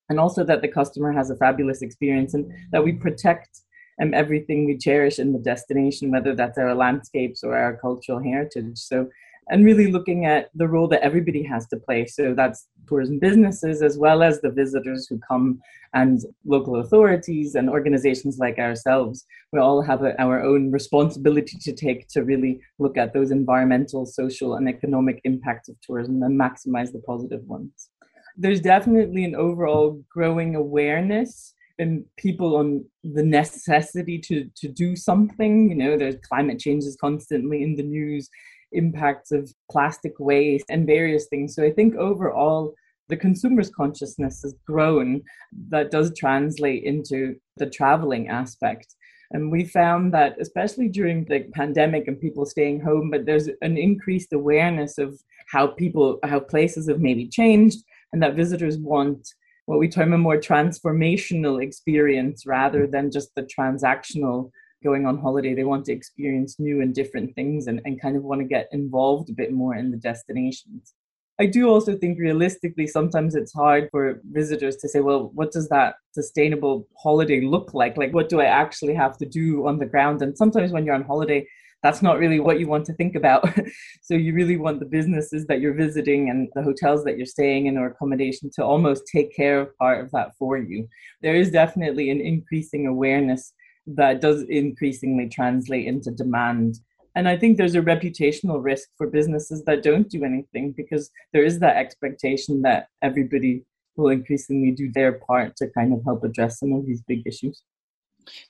and 0.09 0.21
also 0.21 0.45
that 0.45 0.63
the 0.63 0.69
customer 0.69 1.13
has 1.13 1.31
a 1.31 1.37
fabulous 1.37 1.83
experience 1.83 2.35
and 2.35 2.53
that 2.73 2.85
we 2.85 2.93
protect 2.93 3.61
um, 4.03 4.13
everything 4.13 4.67
we 4.67 4.77
cherish 4.77 5.19
in 5.19 5.33
the 5.33 5.39
destination, 5.39 6.11
whether 6.11 6.35
that's 6.35 6.59
our 6.59 6.75
landscapes 6.75 7.43
or 7.43 7.57
our 7.57 7.77
cultural 7.77 8.23
heritage. 8.23 8.79
So 8.79 9.09
and 9.49 9.65
really 9.65 9.91
looking 9.91 10.25
at 10.25 10.51
the 10.55 10.67
role 10.67 10.89
that 10.89 11.03
everybody 11.03 11.43
has 11.43 11.67
to 11.69 11.77
play. 11.77 12.07
So 12.07 12.35
that's 12.35 12.67
tourism 12.89 13.19
businesses 13.19 13.83
as 13.83 13.97
well 13.97 14.23
as 14.23 14.41
the 14.41 14.51
visitors 14.51 15.07
who 15.09 15.19
come 15.19 15.61
and 15.95 16.21
local 16.45 16.81
authorities 16.81 17.55
and 17.55 17.71
organizations 17.71 18.39
like 18.39 18.59
ourselves. 18.59 19.25
We 19.53 19.61
all 19.61 19.83
have 19.83 20.03
a, 20.03 20.21
our 20.21 20.43
own 20.43 20.73
responsibility 20.73 21.59
to 21.61 21.73
take 21.73 22.09
to 22.09 22.25
really 22.25 22.61
look 22.79 22.97
at 22.97 23.13
those 23.13 23.31
environmental, 23.31 24.05
social, 24.05 24.55
and 24.55 24.69
economic 24.69 25.21
impacts 25.25 25.69
of 25.69 25.77
tourism 25.81 26.23
and 26.23 26.39
maximize 26.39 26.93
the 26.93 27.03
positive 27.07 27.45
ones. 27.45 27.91
There's 28.37 28.61
definitely 28.61 29.25
an 29.25 29.37
overall 29.37 30.03
growing 30.11 30.57
awareness 30.57 31.55
in 31.79 32.05
people 32.17 32.57
on 32.57 32.85
the 33.05 33.23
necessity 33.23 34.19
to, 34.19 34.49
to 34.57 34.69
do 34.69 34.97
something. 34.97 35.71
You 35.71 35.77
know, 35.77 35.97
there's 35.97 36.17
climate 36.29 36.59
change 36.59 36.85
is 36.85 36.97
constantly 37.01 37.63
in 37.63 37.77
the 37.77 37.83
news 37.83 38.29
impacts 38.77 39.33
of 39.33 39.53
plastic 39.71 40.13
waste 40.19 40.67
and 40.69 40.87
various 40.87 41.27
things. 41.27 41.55
So 41.55 41.65
I 41.65 41.73
think 41.73 41.95
overall, 41.97 42.75
the 43.09 43.17
consumer's 43.17 43.71
consciousness 43.71 44.43
has 44.43 44.55
grown. 44.67 45.23
That 45.69 45.91
does 45.91 46.13
translate 46.17 46.85
into 46.85 47.37
the 47.57 47.71
traveling 47.71 48.29
aspect. 48.29 48.95
And 49.33 49.51
we 49.51 49.65
found 49.65 50.15
that, 50.15 50.37
especially 50.41 50.89
during 50.89 51.25
the 51.25 51.45
pandemic 51.53 52.07
and 52.07 52.21
people 52.21 52.47
staying 52.47 52.81
home, 52.81 53.11
but 53.11 53.27
there's 53.27 53.49
an 53.63 53.77
increased 53.77 54.33
awareness 54.33 54.99
of 54.99 55.21
how 55.49 55.69
people, 55.69 56.19
how 56.23 56.41
places 56.41 56.89
have 56.89 57.01
maybe 57.01 57.27
changed, 57.29 57.79
and 58.13 58.23
that 58.23 58.37
visitors 58.37 58.79
want 58.79 59.27
what 59.67 59.81
we 59.81 59.89
term 59.89 60.13
a 60.13 60.19
more 60.19 60.39
transformational 60.39 61.61
experience 61.63 62.47
rather 62.47 62.87
than 62.87 63.11
just 63.11 63.35
the 63.35 63.43
transactional 63.43 64.51
going 64.83 65.07
on 65.07 65.19
holiday, 65.19 65.55
they 65.55 65.65
want 65.65 65.85
to 65.87 65.93
experience 65.93 66.59
new 66.59 66.81
and 66.81 66.95
different 66.95 67.35
things 67.35 67.67
and, 67.67 67.81
and 67.85 68.01
kind 68.01 68.17
of 68.17 68.23
want 68.23 68.41
to 68.41 68.47
get 68.47 68.69
involved 68.73 69.31
a 69.31 69.35
bit 69.35 69.53
more 69.53 69.75
in 69.75 69.91
the 69.91 69.97
destinations. 69.97 70.95
I 71.39 71.47
do 71.47 71.69
also 71.69 71.97
think 71.97 72.19
realistically, 72.19 72.87
sometimes 72.87 73.35
it's 73.35 73.53
hard 73.53 73.89
for 73.91 74.21
visitors 74.33 74.77
to 74.77 74.89
say, 74.89 75.01
well, 75.01 75.31
what 75.35 75.53
does 75.53 75.69
that 75.69 75.97
sustainable 76.13 76.89
holiday 76.97 77.43
look 77.43 77.75
like? 77.75 77.99
Like, 77.99 78.15
what 78.15 78.31
do 78.31 78.41
I 78.41 78.47
actually 78.47 78.95
have 78.95 79.19
to 79.19 79.27
do 79.27 79.67
on 79.67 79.79
the 79.79 79.85
ground? 79.85 80.23
And 80.23 80.37
sometimes 80.37 80.73
when 80.73 80.87
you're 80.87 80.95
on 80.95 81.05
holiday, 81.05 81.47
that's 81.83 82.01
not 82.01 82.19
really 82.19 82.41
what 82.41 82.59
you 82.59 82.67
want 82.67 82.87
to 82.87 82.95
think 82.95 83.17
about. 83.17 83.47
so 84.03 84.15
you 84.15 84.33
really 84.33 84.57
want 84.57 84.81
the 84.81 84.87
businesses 84.87 85.47
that 85.47 85.61
you're 85.61 85.75
visiting 85.75 86.31
and 86.31 86.49
the 86.55 86.63
hotels 86.63 87.05
that 87.05 87.19
you're 87.19 87.27
staying 87.27 87.67
in 87.67 87.77
or 87.77 87.87
accommodation 87.89 88.51
to 88.55 88.65
almost 88.65 89.07
take 89.07 89.37
care 89.37 89.61
of 89.61 89.77
part 89.77 90.03
of 90.03 90.11
that 90.13 90.31
for 90.39 90.57
you. 90.57 90.89
There 91.21 91.37
is 91.37 91.51
definitely 91.51 92.11
an 92.11 92.21
increasing 92.21 92.87
awareness 92.87 93.53
that 93.87 94.21
does 94.21 94.43
increasingly 94.43 95.29
translate 95.29 95.87
into 95.87 96.11
demand. 96.11 96.81
And 97.15 97.29
I 97.29 97.37
think 97.37 97.57
there's 97.57 97.75
a 97.75 97.81
reputational 97.81 98.63
risk 98.63 98.89
for 98.99 99.07
businesses 99.07 99.65
that 99.65 99.83
don't 99.83 100.09
do 100.09 100.25
anything 100.25 100.73
because 100.73 101.11
there 101.33 101.45
is 101.45 101.59
that 101.61 101.77
expectation 101.77 102.63
that 102.63 102.89
everybody 103.03 103.65
will 103.97 104.11
increasingly 104.11 104.73
do 104.73 104.93
their 104.93 105.13
part 105.13 105.57
to 105.57 105.69
kind 105.69 105.93
of 105.93 106.05
help 106.05 106.25
address 106.25 106.59
some 106.61 106.73
of 106.73 106.85
these 106.85 107.03
big 107.03 107.23
issues. 107.27 107.63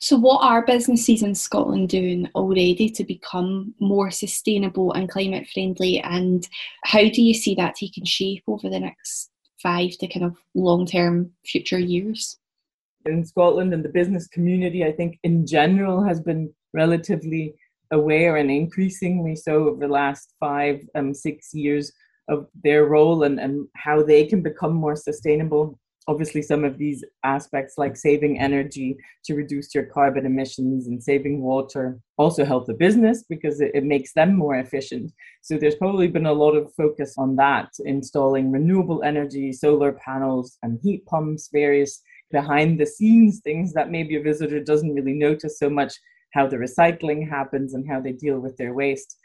So, 0.00 0.16
what 0.16 0.42
are 0.42 0.64
businesses 0.64 1.22
in 1.22 1.34
Scotland 1.34 1.90
doing 1.90 2.28
already 2.34 2.88
to 2.90 3.04
become 3.04 3.74
more 3.78 4.10
sustainable 4.10 4.92
and 4.92 5.08
climate 5.08 5.46
friendly? 5.52 6.00
And 6.00 6.48
how 6.84 7.02
do 7.02 7.22
you 7.22 7.34
see 7.34 7.54
that 7.56 7.74
taking 7.74 8.04
shape 8.04 8.42
over 8.46 8.70
the 8.70 8.80
next 8.80 9.30
five 9.62 9.90
to 9.98 10.08
kind 10.08 10.24
of 10.24 10.38
long 10.54 10.86
term 10.86 11.32
future 11.44 11.78
years? 11.78 12.38
In 13.08 13.24
Scotland 13.24 13.72
and 13.72 13.84
the 13.84 13.88
business 13.88 14.26
community, 14.28 14.84
I 14.84 14.92
think 14.92 15.18
in 15.22 15.46
general 15.46 16.02
has 16.02 16.20
been 16.20 16.52
relatively 16.72 17.54
aware 17.90 18.36
and 18.36 18.50
increasingly 18.50 19.36
so 19.36 19.68
over 19.68 19.80
the 19.80 19.92
last 19.92 20.34
five, 20.40 20.80
um, 20.94 21.14
six 21.14 21.54
years 21.54 21.92
of 22.28 22.46
their 22.64 22.86
role 22.86 23.22
and, 23.22 23.38
and 23.38 23.68
how 23.76 24.02
they 24.02 24.26
can 24.26 24.42
become 24.42 24.74
more 24.74 24.96
sustainable. 24.96 25.78
Obviously, 26.08 26.40
some 26.40 26.64
of 26.64 26.78
these 26.78 27.04
aspects 27.24 27.74
like 27.76 27.96
saving 27.96 28.38
energy 28.38 28.96
to 29.24 29.34
reduce 29.34 29.74
your 29.74 29.86
carbon 29.86 30.24
emissions 30.24 30.86
and 30.86 31.02
saving 31.02 31.42
water 31.42 31.98
also 32.16 32.44
help 32.44 32.66
the 32.66 32.74
business 32.74 33.24
because 33.28 33.60
it, 33.60 33.72
it 33.74 33.82
makes 33.82 34.12
them 34.12 34.36
more 34.36 34.56
efficient. 34.56 35.12
So, 35.42 35.58
there's 35.58 35.74
probably 35.74 36.06
been 36.06 36.26
a 36.26 36.32
lot 36.32 36.52
of 36.52 36.72
focus 36.74 37.14
on 37.18 37.34
that, 37.36 37.70
installing 37.84 38.52
renewable 38.52 39.02
energy, 39.02 39.52
solar 39.52 39.92
panels, 39.92 40.58
and 40.62 40.78
heat 40.80 41.04
pumps, 41.06 41.48
various 41.52 42.00
behind 42.30 42.80
the 42.80 42.86
scenes 42.86 43.40
things 43.40 43.72
that 43.72 43.90
maybe 43.90 44.16
a 44.16 44.22
visitor 44.22 44.60
doesn't 44.60 44.94
really 44.94 45.14
notice 45.14 45.58
so 45.58 45.70
much 45.70 45.94
how 46.32 46.46
the 46.46 46.56
recycling 46.56 47.28
happens 47.28 47.74
and 47.74 47.88
how 47.88 48.00
they 48.00 48.12
deal 48.12 48.38
with 48.38 48.56
their 48.56 48.74
waste. 48.74 49.18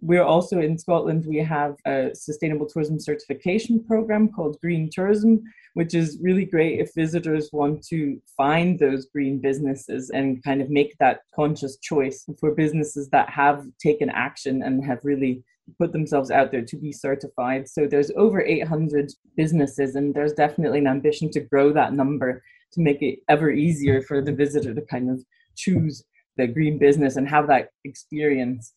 We're 0.00 0.24
also 0.24 0.60
in 0.60 0.78
Scotland, 0.78 1.26
we 1.26 1.38
have 1.38 1.76
a 1.86 2.10
sustainable 2.12 2.66
tourism 2.66 2.98
certification 2.98 3.84
program 3.84 4.28
called 4.28 4.58
Green 4.60 4.90
Tourism, 4.90 5.42
which 5.74 5.94
is 5.94 6.18
really 6.20 6.44
great 6.44 6.80
if 6.80 6.92
visitors 6.94 7.48
want 7.52 7.86
to 7.86 8.20
find 8.36 8.78
those 8.78 9.06
green 9.06 9.40
businesses 9.40 10.10
and 10.10 10.42
kind 10.42 10.60
of 10.60 10.70
make 10.70 10.96
that 10.98 11.20
conscious 11.34 11.76
choice 11.78 12.26
for 12.40 12.50
businesses 12.52 13.08
that 13.10 13.30
have 13.30 13.64
taken 13.80 14.10
action 14.10 14.62
and 14.64 14.84
have 14.84 14.98
really 15.04 15.44
put 15.78 15.92
themselves 15.92 16.30
out 16.30 16.50
there 16.50 16.64
to 16.64 16.76
be 16.76 16.92
certified. 16.92 17.68
So 17.68 17.86
there's 17.86 18.10
over 18.16 18.42
800 18.42 19.12
businesses, 19.36 19.94
and 19.96 20.14
there's 20.14 20.32
definitely 20.32 20.80
an 20.80 20.86
ambition 20.86 21.30
to 21.32 21.40
grow 21.40 21.72
that 21.72 21.92
number 21.92 22.42
to 22.72 22.80
make 22.80 23.02
it 23.02 23.20
ever 23.28 23.50
easier 23.50 24.02
for 24.02 24.22
the 24.22 24.32
visitor 24.32 24.74
to 24.74 24.82
kind 24.82 25.10
of 25.10 25.24
choose 25.56 26.04
the 26.36 26.46
green 26.46 26.78
business 26.78 27.16
and 27.16 27.28
have 27.28 27.46
that 27.48 27.68
experience. 27.84 28.72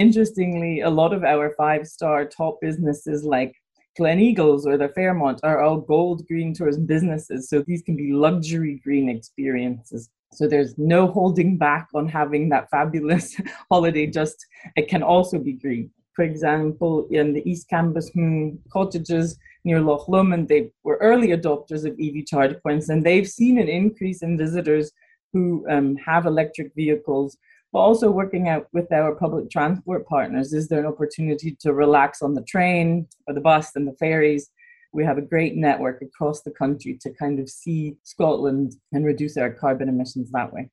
Interestingly, 0.00 0.80
a 0.80 0.90
lot 0.90 1.12
of 1.12 1.24
our 1.24 1.54
five 1.56 1.86
star 1.86 2.24
top 2.24 2.58
businesses 2.60 3.24
like 3.24 3.54
Gleneagles 3.98 4.66
or 4.66 4.76
the 4.76 4.88
Fairmont 4.88 5.40
are 5.44 5.62
all 5.62 5.76
gold 5.76 6.26
green 6.26 6.52
tourism 6.52 6.86
businesses. 6.86 7.48
So 7.48 7.62
these 7.64 7.82
can 7.82 7.96
be 7.96 8.12
luxury 8.12 8.80
green 8.82 9.08
experiences. 9.08 10.10
So 10.32 10.48
there's 10.48 10.76
no 10.76 11.06
holding 11.06 11.58
back 11.58 11.88
on 11.94 12.08
having 12.08 12.48
that 12.48 12.68
fabulous 12.70 13.40
holiday, 13.70 14.06
just 14.06 14.44
it 14.74 14.88
can 14.88 15.02
also 15.02 15.38
be 15.38 15.52
green 15.52 15.90
for 16.14 16.22
example, 16.22 17.06
in 17.10 17.32
the 17.32 17.48
East 17.48 17.68
Cambusmoon 17.68 18.58
cottages 18.70 19.36
near 19.64 19.80
Loch 19.80 20.08
Lomond, 20.08 20.48
they 20.48 20.70
were 20.84 20.98
early 21.00 21.28
adopters 21.28 21.84
of 21.84 21.98
EV 22.00 22.26
charge 22.26 22.56
points, 22.62 22.88
and 22.88 23.04
they've 23.04 23.28
seen 23.28 23.58
an 23.58 23.68
increase 23.68 24.22
in 24.22 24.38
visitors 24.38 24.92
who 25.32 25.66
um, 25.68 25.96
have 25.96 26.26
electric 26.26 26.72
vehicles. 26.74 27.36
But 27.72 27.80
also 27.80 28.08
working 28.08 28.48
out 28.48 28.68
with 28.72 28.92
our 28.92 29.16
public 29.16 29.50
transport 29.50 30.06
partners, 30.06 30.52
is 30.52 30.68
there 30.68 30.78
an 30.78 30.86
opportunity 30.86 31.56
to 31.60 31.72
relax 31.72 32.22
on 32.22 32.34
the 32.34 32.42
train 32.42 33.08
or 33.26 33.34
the 33.34 33.40
bus 33.40 33.74
and 33.74 33.88
the 33.88 33.96
ferries? 33.96 34.48
We 34.92 35.04
have 35.04 35.18
a 35.18 35.22
great 35.22 35.56
network 35.56 36.00
across 36.00 36.42
the 36.42 36.52
country 36.52 36.96
to 37.00 37.10
kind 37.10 37.40
of 37.40 37.48
see 37.48 37.96
Scotland 38.04 38.76
and 38.92 39.04
reduce 39.04 39.36
our 39.36 39.50
carbon 39.50 39.88
emissions 39.88 40.30
that 40.30 40.52
way 40.52 40.70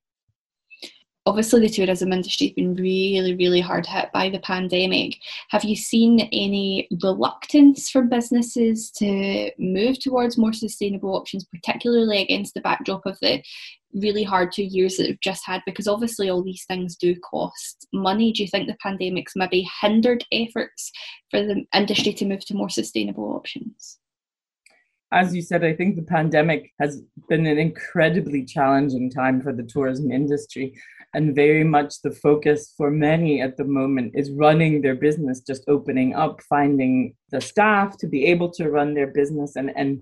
obviously 1.26 1.62
the 1.62 1.70
tourism 1.70 2.12
industry 2.12 2.48
has 2.48 2.54
been 2.56 2.74
really 2.76 3.36
really 3.36 3.62
hard 3.62 3.86
hit 3.86 4.12
by 4.14 4.30
the 4.30 4.40
pandemic. 4.40 5.18
Have 5.50 5.64
you 5.64 5.76
seen 5.76 6.22
any 6.32 6.88
reluctance 7.04 7.90
from 7.90 8.10
businesses 8.10 8.92
to 8.92 9.52
move 9.60 10.00
towards 10.00 10.38
more 10.38 10.54
sustainable 10.54 11.16
options 11.16 11.46
particularly 11.46 12.22
against 12.22 12.54
the 12.54 12.62
backdrop 12.62 13.06
of 13.06 13.18
the 13.22 13.44
really 13.94 14.24
hard 14.24 14.52
two 14.52 14.64
years 14.64 14.98
that 14.98 15.08
we've 15.08 15.22
just 15.22 15.46
had? 15.46 15.62
Because 15.66 15.88
obviously 15.88 16.30
all 16.30 16.44
these 16.44 16.66
things 16.68 16.96
do 16.96 17.16
cost 17.20 17.88
money. 17.94 18.32
Do 18.32 18.44
you 18.44 18.50
think 18.50 18.68
the 18.68 18.78
pandemic's 18.82 19.34
maybe 19.36 19.70
hindered 19.82 20.26
efforts 20.32 20.92
for 21.30 21.42
the 21.44 21.66
industry 21.76 22.14
to 22.14 22.26
move 22.26 22.44
to 22.46 22.56
more 22.56 22.70
sustainable 22.70 23.34
options? 23.34 24.00
As 25.14 25.36
you 25.36 25.42
said, 25.42 25.66
I 25.66 25.76
think 25.76 25.98
the 25.98 26.04
pandemic 26.04 26.72
has 26.80 27.04
been 27.28 27.46
an 27.46 27.58
incredibly 27.58 28.46
challenging 28.46 29.10
time 29.10 29.42
for 29.42 29.52
the 29.52 29.64
tourism 29.64 30.10
industry 30.10 30.74
and 31.14 31.36
very 31.36 31.64
much 31.64 32.02
the 32.02 32.12
focus 32.12 32.74
for 32.78 32.90
many 32.90 33.42
at 33.42 33.58
the 33.58 33.64
moment 33.64 34.14
is 34.16 34.32
running 34.32 34.82
their 34.82 34.96
business 34.96 35.42
just 35.42 35.64
opening 35.68 36.14
up 36.16 36.42
finding 36.44 37.14
the 37.32 37.42
staff 37.42 37.98
to 37.98 38.08
be 38.08 38.26
able 38.26 38.50
to 38.50 38.70
run 38.70 38.94
their 38.94 39.08
business 39.08 39.56
and, 39.56 39.72
and 39.76 40.02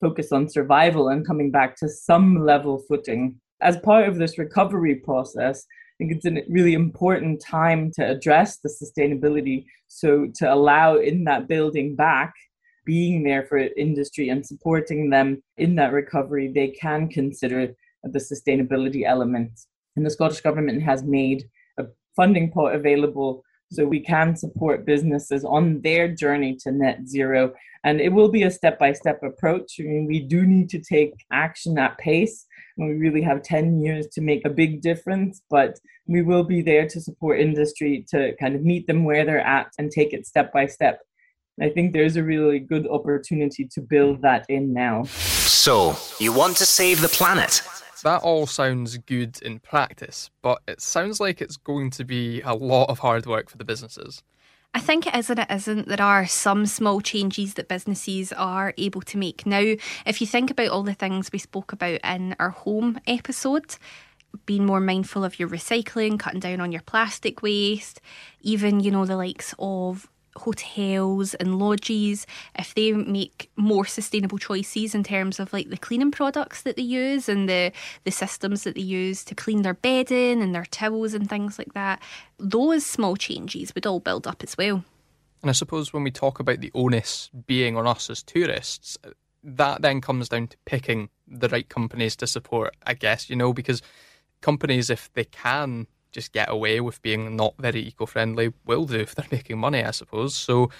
focus 0.00 0.32
on 0.32 0.48
survival 0.48 1.08
and 1.08 1.26
coming 1.26 1.50
back 1.50 1.76
to 1.76 1.88
some 1.88 2.44
level 2.44 2.82
footing 2.88 3.34
as 3.60 3.76
part 3.78 4.08
of 4.08 4.16
this 4.16 4.38
recovery 4.38 4.94
process 4.94 5.64
I 6.00 6.04
think 6.04 6.12
it's 6.12 6.26
a 6.26 6.44
really 6.48 6.74
important 6.74 7.40
time 7.40 7.90
to 7.96 8.08
address 8.08 8.58
the 8.58 8.68
sustainability. 8.68 9.64
So, 9.88 10.28
to 10.36 10.54
allow 10.54 10.94
in 10.94 11.24
that 11.24 11.48
building 11.48 11.96
back, 11.96 12.32
being 12.84 13.24
there 13.24 13.44
for 13.46 13.58
industry 13.58 14.28
and 14.28 14.46
supporting 14.46 15.10
them 15.10 15.42
in 15.56 15.74
that 15.74 15.92
recovery, 15.92 16.52
they 16.54 16.68
can 16.68 17.08
consider 17.08 17.74
the 18.04 18.20
sustainability 18.20 19.04
elements 19.04 19.66
and 19.98 20.06
the 20.06 20.10
Scottish 20.10 20.40
Government 20.40 20.80
has 20.80 21.02
made 21.02 21.42
a 21.76 21.84
funding 22.14 22.52
pot 22.52 22.72
available 22.72 23.42
so 23.72 23.84
we 23.84 23.98
can 24.00 24.36
support 24.36 24.86
businesses 24.86 25.44
on 25.44 25.82
their 25.82 26.06
journey 26.08 26.56
to 26.62 26.70
net 26.70 27.00
zero. 27.06 27.52
And 27.82 28.00
it 28.00 28.10
will 28.10 28.28
be 28.28 28.44
a 28.44 28.50
step 28.50 28.78
by 28.78 28.92
step 28.92 29.22
approach. 29.24 29.74
I 29.80 29.82
mean, 29.82 30.06
we 30.06 30.20
do 30.20 30.46
need 30.46 30.70
to 30.70 30.78
take 30.78 31.12
action 31.32 31.78
at 31.78 31.98
pace. 31.98 32.46
And 32.76 32.88
we 32.88 32.94
really 32.94 33.20
have 33.22 33.42
10 33.42 33.80
years 33.80 34.06
to 34.12 34.20
make 34.20 34.44
a 34.44 34.50
big 34.50 34.80
difference, 34.82 35.42
but 35.50 35.80
we 36.06 36.22
will 36.22 36.44
be 36.44 36.62
there 36.62 36.86
to 36.88 37.00
support 37.00 37.40
industry 37.40 38.06
to 38.10 38.36
kind 38.36 38.54
of 38.54 38.62
meet 38.62 38.86
them 38.86 39.04
where 39.04 39.24
they're 39.24 39.40
at 39.40 39.72
and 39.78 39.90
take 39.90 40.12
it 40.12 40.28
step 40.28 40.52
by 40.52 40.66
step. 40.66 41.00
I 41.60 41.70
think 41.70 41.92
there's 41.92 42.14
a 42.14 42.22
really 42.22 42.60
good 42.60 42.86
opportunity 42.86 43.68
to 43.72 43.80
build 43.80 44.22
that 44.22 44.46
in 44.48 44.72
now. 44.72 45.02
So, 45.02 45.96
you 46.20 46.32
want 46.32 46.56
to 46.58 46.66
save 46.66 47.00
the 47.00 47.08
planet? 47.08 47.62
That 48.02 48.22
all 48.22 48.46
sounds 48.46 48.98
good 48.98 49.40
in 49.42 49.58
practice, 49.60 50.30
but 50.42 50.62
it 50.68 50.80
sounds 50.80 51.20
like 51.20 51.40
it's 51.40 51.56
going 51.56 51.90
to 51.90 52.04
be 52.04 52.40
a 52.42 52.54
lot 52.54 52.90
of 52.90 53.00
hard 53.00 53.26
work 53.26 53.50
for 53.50 53.58
the 53.58 53.64
businesses. 53.64 54.22
I 54.74 54.80
think 54.80 55.06
it 55.06 55.16
is 55.16 55.30
and 55.30 55.40
it 55.40 55.50
isn't. 55.50 55.88
There 55.88 56.02
are 56.02 56.26
some 56.26 56.66
small 56.66 57.00
changes 57.00 57.54
that 57.54 57.68
businesses 57.68 58.32
are 58.32 58.74
able 58.76 59.00
to 59.02 59.18
make. 59.18 59.46
Now, 59.46 59.74
if 60.06 60.20
you 60.20 60.26
think 60.26 60.50
about 60.50 60.68
all 60.68 60.82
the 60.82 60.94
things 60.94 61.30
we 61.32 61.38
spoke 61.38 61.72
about 61.72 62.00
in 62.04 62.36
our 62.38 62.50
home 62.50 63.00
episode, 63.06 63.76
being 64.44 64.66
more 64.66 64.80
mindful 64.80 65.24
of 65.24 65.38
your 65.38 65.48
recycling, 65.48 66.18
cutting 66.18 66.40
down 66.40 66.60
on 66.60 66.70
your 66.70 66.82
plastic 66.82 67.42
waste, 67.42 68.00
even, 68.42 68.80
you 68.80 68.90
know, 68.90 69.06
the 69.06 69.16
likes 69.16 69.54
of 69.58 70.08
hotels 70.38 71.34
and 71.34 71.58
lodges, 71.58 72.26
if 72.58 72.74
they 72.74 72.92
make 72.92 73.50
more 73.56 73.84
sustainable 73.84 74.38
choices 74.38 74.94
in 74.94 75.04
terms 75.04 75.38
of 75.38 75.52
like 75.52 75.70
the 75.70 75.76
cleaning 75.76 76.10
products 76.10 76.62
that 76.62 76.76
they 76.76 76.82
use 76.82 77.28
and 77.28 77.48
the, 77.48 77.72
the 78.04 78.10
systems 78.10 78.64
that 78.64 78.74
they 78.74 78.80
use 78.80 79.24
to 79.24 79.34
clean 79.34 79.62
their 79.62 79.74
bedding 79.74 80.42
and 80.42 80.54
their 80.54 80.64
towels 80.64 81.14
and 81.14 81.28
things 81.28 81.58
like 81.58 81.74
that, 81.74 82.00
those 82.38 82.86
small 82.86 83.16
changes 83.16 83.74
would 83.74 83.86
all 83.86 84.00
build 84.00 84.26
up 84.26 84.42
as 84.42 84.56
well. 84.56 84.84
And 85.42 85.50
I 85.50 85.52
suppose 85.52 85.92
when 85.92 86.02
we 86.02 86.10
talk 86.10 86.40
about 86.40 86.60
the 86.60 86.72
onus 86.74 87.30
being 87.46 87.76
on 87.76 87.86
us 87.86 88.10
as 88.10 88.22
tourists, 88.22 88.98
that 89.44 89.82
then 89.82 90.00
comes 90.00 90.28
down 90.28 90.48
to 90.48 90.56
picking 90.64 91.10
the 91.26 91.48
right 91.48 91.68
companies 91.68 92.16
to 92.16 92.26
support, 92.26 92.74
I 92.84 92.94
guess, 92.94 93.30
you 93.30 93.36
know, 93.36 93.52
because 93.52 93.82
companies, 94.40 94.90
if 94.90 95.12
they 95.14 95.24
can 95.24 95.86
just 96.12 96.32
get 96.32 96.50
away 96.50 96.80
with 96.80 97.00
being 97.02 97.36
not 97.36 97.54
very 97.58 97.80
eco 97.80 98.06
friendly 98.06 98.52
will 98.66 98.86
do 98.86 98.96
if 98.96 99.14
they're 99.14 99.26
making 99.32 99.58
money, 99.58 99.82
I 99.82 99.90
suppose. 99.90 100.34
So 100.34 100.70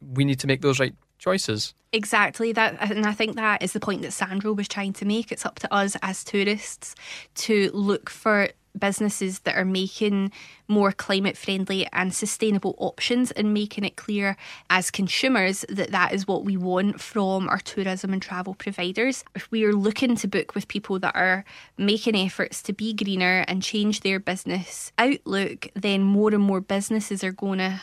we 0.00 0.24
need 0.24 0.40
to 0.40 0.46
make 0.46 0.62
those 0.62 0.80
right 0.80 0.94
choices. 1.18 1.74
Exactly 1.92 2.52
that, 2.52 2.76
and 2.80 3.06
I 3.06 3.12
think 3.12 3.36
that 3.36 3.62
is 3.62 3.72
the 3.72 3.80
point 3.80 4.02
that 4.02 4.12
Sandro 4.12 4.52
was 4.52 4.66
trying 4.66 4.92
to 4.94 5.04
make. 5.04 5.30
It's 5.30 5.46
up 5.46 5.60
to 5.60 5.72
us 5.72 5.96
as 6.02 6.24
tourists 6.24 6.94
to 7.36 7.70
look 7.72 8.10
for 8.10 8.48
businesses 8.78 9.40
that 9.40 9.56
are 9.56 9.64
making 9.64 10.32
more 10.68 10.92
climate 10.92 11.36
friendly 11.36 11.86
and 11.92 12.14
sustainable 12.14 12.74
options 12.78 13.30
and 13.32 13.54
making 13.54 13.84
it 13.84 13.96
clear 13.96 14.36
as 14.70 14.90
consumers 14.90 15.64
that 15.68 15.90
that 15.90 16.12
is 16.12 16.26
what 16.26 16.44
we 16.44 16.56
want 16.56 17.00
from 17.00 17.48
our 17.48 17.58
tourism 17.58 18.12
and 18.12 18.22
travel 18.22 18.54
providers. 18.54 19.24
If 19.34 19.50
we 19.50 19.64
are 19.64 19.72
looking 19.72 20.16
to 20.16 20.28
book 20.28 20.54
with 20.54 20.68
people 20.68 20.98
that 21.00 21.14
are 21.14 21.44
making 21.78 22.16
efforts 22.16 22.62
to 22.62 22.72
be 22.72 22.92
greener 22.92 23.44
and 23.46 23.62
change 23.62 24.00
their 24.00 24.18
business 24.18 24.92
outlook, 24.98 25.68
then 25.74 26.02
more 26.02 26.32
and 26.32 26.42
more 26.42 26.60
businesses 26.60 27.22
are 27.22 27.32
going 27.32 27.58
to 27.58 27.80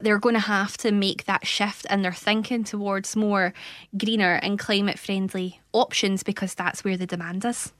they're 0.00 0.18
going 0.18 0.34
to 0.34 0.40
have 0.40 0.76
to 0.76 0.92
make 0.92 1.24
that 1.24 1.44
shift 1.44 1.84
in 1.90 2.02
their 2.02 2.12
thinking 2.12 2.62
towards 2.62 3.16
more 3.16 3.52
greener 3.96 4.34
and 4.34 4.58
climate 4.58 4.98
friendly 4.98 5.60
options 5.72 6.22
because 6.22 6.54
that's 6.54 6.84
where 6.84 6.96
the 6.96 7.06
demand 7.06 7.44
is. 7.44 7.72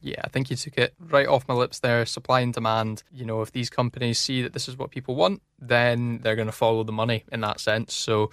Yeah, 0.00 0.20
I 0.22 0.28
think 0.28 0.50
you 0.50 0.56
took 0.56 0.78
it 0.78 0.94
right 1.00 1.26
off 1.26 1.48
my 1.48 1.54
lips 1.54 1.80
there. 1.80 2.04
Supply 2.06 2.40
and 2.40 2.52
demand. 2.52 3.02
You 3.12 3.24
know, 3.24 3.42
if 3.42 3.52
these 3.52 3.70
companies 3.70 4.18
see 4.18 4.42
that 4.42 4.52
this 4.52 4.68
is 4.68 4.76
what 4.76 4.90
people 4.90 5.16
want, 5.16 5.42
then 5.58 6.20
they're 6.22 6.36
going 6.36 6.46
to 6.46 6.52
follow 6.52 6.84
the 6.84 6.92
money 6.92 7.24
in 7.32 7.40
that 7.40 7.60
sense. 7.60 7.94
So 7.94 8.30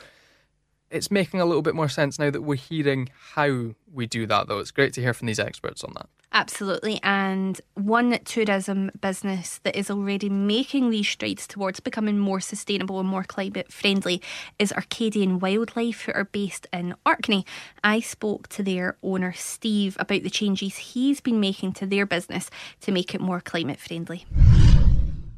it's 0.94 1.12
making 1.12 1.42
a 1.42 1.46
little 1.46 1.62
bit 1.62 1.76
more 1.76 1.90
sense 1.90 2.20
now 2.20 2.30
that 2.30 2.42
we're 2.42 2.56
hearing 2.56 3.10
how 3.34 3.72
we 3.92 4.06
do 4.06 4.26
that, 4.28 4.48
though. 4.48 4.60
It's 4.60 4.72
great 4.72 4.94
to 4.94 5.02
hear 5.02 5.14
from 5.14 5.28
these 5.28 5.40
experts 5.40 5.84
on 5.84 5.94
that. 5.96 6.08
Absolutely. 6.32 7.00
And 7.04 7.62
one 7.76 8.18
tourism 8.26 8.90
business 9.00 9.60
that 9.64 9.76
is 9.76 9.92
already 9.92 10.30
making 10.30 10.90
these 10.90 11.08
strides 11.08 11.46
towards 11.46 11.80
becoming 11.80 12.18
more 12.18 12.40
sustainable 12.40 13.00
and 13.00 13.08
more 13.08 13.24
climate 13.24 13.72
friendly 13.72 14.22
is 14.58 14.72
Orcadian 14.72 15.40
Wildlife, 15.40 16.02
who 16.02 16.14
are 16.14 16.26
based 16.26 16.66
in 16.74 16.96
Orkney. 17.06 17.46
I 17.84 18.00
spoke 18.00 18.48
to 18.50 18.64
their 18.64 18.98
owner, 19.04 19.34
Steve, 19.34 19.96
about 20.00 20.24
the 20.24 20.30
changes 20.32 20.78
he's 20.78 21.22
been 21.22 21.40
making 21.40 21.74
to 21.74 21.86
their 21.86 22.08
business 22.08 22.50
to 22.82 22.92
make 22.92 23.14
it 23.14 23.22
more 23.22 23.40
climate 23.40 23.80
friendly. 23.80 24.26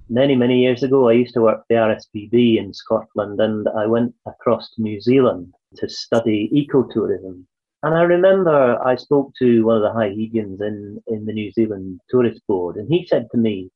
Many, 0.09 0.35
many 0.35 0.61
years 0.61 0.83
ago, 0.83 1.09
I 1.09 1.13
used 1.13 1.33
to 1.33 1.41
work 1.41 1.59
for 1.59 1.65
the 1.69 1.75
RSPB 1.75 2.57
in 2.57 2.73
Scotland 2.73 3.39
and 3.39 3.67
I 3.69 3.85
went 3.87 4.13
across 4.27 4.69
to 4.71 4.81
New 4.81 5.01
Zealand 5.01 5.53
to 5.77 5.89
study 5.89 6.49
ecotourism 6.53 7.45
and 7.85 7.93
I 7.93 8.01
remember 8.01 8.81
I 8.83 8.95
spoke 8.95 9.33
to 9.37 9.63
one 9.63 9.75
of 9.77 9.83
the 9.83 9.93
high 9.93 10.09
Highegians 10.09 10.59
in, 10.59 10.99
in 11.05 11.25
the 11.27 11.33
New 11.33 11.51
Zealand 11.51 11.99
Tourist 12.09 12.41
Board, 12.47 12.77
and 12.77 12.91
he 12.91 13.05
said 13.05 13.27
to 13.31 13.37
me, 13.37 13.69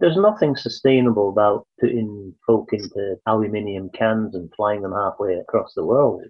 There's 0.00 0.16
nothing 0.16 0.56
sustainable 0.56 1.28
about 1.28 1.68
putting 1.78 2.34
folk 2.44 2.72
into 2.72 3.20
aluminium 3.24 3.88
cans 3.90 4.34
and 4.34 4.52
flying 4.56 4.82
them 4.82 4.90
halfway 4.90 5.34
across 5.34 5.74
the 5.74 5.84
world. 5.84 6.24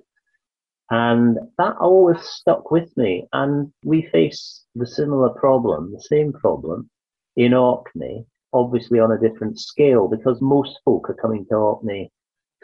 And 0.90 1.38
that 1.56 1.76
always 1.80 2.20
stuck 2.20 2.70
with 2.70 2.94
me. 2.98 3.26
And 3.32 3.72
we 3.82 4.02
face 4.12 4.66
the 4.74 4.86
similar 4.86 5.30
problem, 5.30 5.90
the 5.90 6.02
same 6.02 6.34
problem 6.34 6.90
in 7.34 7.54
Orkney, 7.54 8.26
obviously 8.52 8.98
on 8.98 9.12
a 9.12 9.18
different 9.18 9.58
scale, 9.58 10.08
because 10.08 10.40
most 10.40 10.78
folk 10.84 11.08
are 11.10 11.14
coming 11.14 11.46
to 11.50 11.56
Orkney 11.56 12.10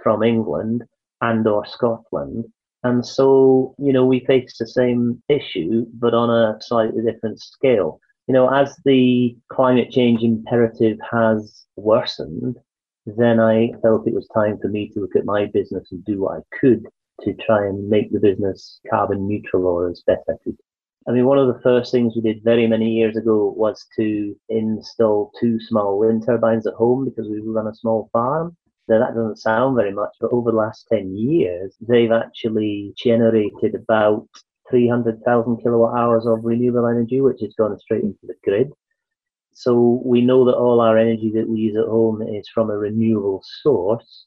from 0.02 0.22
England 0.22 0.84
and 1.20 1.46
or 1.46 1.66
Scotland 1.66 2.44
and 2.84 3.04
so, 3.04 3.74
you 3.78 3.92
know, 3.92 4.04
we 4.04 4.20
face 4.20 4.56
the 4.58 4.66
same 4.66 5.22
issue, 5.28 5.86
but 5.94 6.14
on 6.14 6.30
a 6.30 6.58
slightly 6.60 7.02
different 7.02 7.40
scale. 7.40 8.00
You 8.28 8.34
know, 8.34 8.48
as 8.52 8.76
the 8.84 9.36
climate 9.50 9.90
change 9.90 10.22
imperative 10.22 10.98
has 11.10 11.66
worsened, 11.76 12.56
then 13.06 13.40
I 13.40 13.70
felt 13.82 14.06
it 14.06 14.14
was 14.14 14.28
time 14.34 14.58
for 14.58 14.68
me 14.68 14.90
to 14.90 15.00
look 15.00 15.16
at 15.16 15.24
my 15.24 15.46
business 15.46 15.88
and 15.90 16.04
do 16.04 16.20
what 16.20 16.38
I 16.38 16.56
could 16.60 16.86
to 17.22 17.34
try 17.34 17.66
and 17.66 17.88
make 17.88 18.12
the 18.12 18.20
business 18.20 18.80
carbon 18.88 19.26
neutral 19.26 19.66
or 19.66 19.88
as 19.88 20.02
best 20.06 20.22
I 20.28 20.34
could. 20.44 20.56
I 21.06 21.12
mean, 21.12 21.24
one 21.24 21.38
of 21.38 21.46
the 21.46 21.60
first 21.62 21.90
things 21.90 22.14
we 22.14 22.22
did 22.22 22.44
very 22.44 22.66
many 22.66 22.90
years 22.90 23.16
ago 23.16 23.54
was 23.56 23.86
to 23.96 24.36
install 24.48 25.32
two 25.40 25.58
small 25.60 25.98
wind 25.98 26.24
turbines 26.26 26.66
at 26.66 26.74
home 26.74 27.04
because 27.04 27.28
we 27.28 27.40
run 27.40 27.66
a 27.66 27.74
small 27.74 28.10
farm. 28.12 28.56
Now, 28.88 28.98
that 29.00 29.14
doesn't 29.14 29.38
sound 29.38 29.76
very 29.76 29.92
much, 29.92 30.10
but 30.20 30.32
over 30.32 30.50
the 30.50 30.56
last 30.56 30.86
10 30.90 31.14
years, 31.14 31.76
they've 31.80 32.12
actually 32.12 32.94
generated 32.96 33.74
about 33.74 34.26
300,000 34.70 35.58
kilowatt 35.58 35.98
hours 35.98 36.26
of 36.26 36.44
renewable 36.44 36.86
energy, 36.86 37.20
which 37.20 37.40
has 37.40 37.54
gone 37.54 37.78
straight 37.78 38.02
into 38.02 38.18
the 38.24 38.34
grid. 38.44 38.70
So 39.52 40.00
we 40.04 40.20
know 40.20 40.44
that 40.44 40.56
all 40.56 40.80
our 40.80 40.96
energy 40.96 41.32
that 41.34 41.48
we 41.48 41.58
use 41.60 41.76
at 41.76 41.88
home 41.88 42.22
is 42.22 42.48
from 42.48 42.70
a 42.70 42.78
renewable 42.78 43.42
source. 43.62 44.26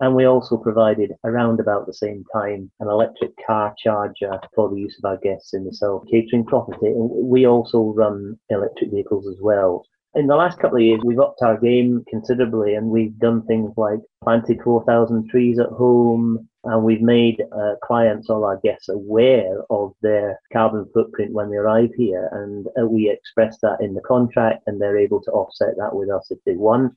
And 0.00 0.14
we 0.14 0.26
also 0.26 0.56
provided 0.56 1.12
around 1.24 1.58
about 1.58 1.86
the 1.86 1.94
same 1.94 2.24
time 2.32 2.70
an 2.78 2.88
electric 2.88 3.32
car 3.44 3.74
charger 3.82 4.38
for 4.54 4.68
the 4.68 4.76
use 4.76 4.96
of 5.02 5.08
our 5.08 5.16
guests 5.16 5.54
in 5.54 5.64
the 5.64 5.72
self 5.72 6.04
catering 6.10 6.44
property. 6.44 6.92
We 6.94 7.46
also 7.46 7.92
run 7.96 8.38
electric 8.50 8.90
vehicles 8.90 9.26
as 9.26 9.40
well. 9.40 9.84
In 10.14 10.26
the 10.26 10.36
last 10.36 10.58
couple 10.58 10.78
of 10.78 10.82
years, 10.82 11.00
we've 11.04 11.20
upped 11.20 11.42
our 11.42 11.58
game 11.58 12.04
considerably 12.08 12.74
and 12.74 12.88
we've 12.88 13.16
done 13.18 13.42
things 13.42 13.72
like 13.76 14.00
planted 14.22 14.60
4,000 14.62 15.28
trees 15.28 15.58
at 15.58 15.68
home 15.68 16.48
and 16.64 16.82
we've 16.82 17.02
made 17.02 17.42
uh, 17.52 17.74
clients, 17.84 18.30
all 18.30 18.44
our 18.44 18.58
guests, 18.64 18.88
aware 18.88 19.62
of 19.70 19.92
their 20.00 20.40
carbon 20.52 20.86
footprint 20.94 21.32
when 21.32 21.50
they 21.50 21.56
arrive 21.56 21.90
here. 21.96 22.28
And 22.32 22.66
uh, 22.80 22.86
we 22.86 23.10
express 23.10 23.58
that 23.62 23.80
in 23.80 23.94
the 23.94 24.00
contract 24.00 24.62
and 24.66 24.80
they're 24.80 24.98
able 24.98 25.20
to 25.22 25.30
offset 25.30 25.76
that 25.76 25.94
with 25.94 26.08
us 26.08 26.30
if 26.30 26.38
they 26.46 26.56
want. 26.56 26.94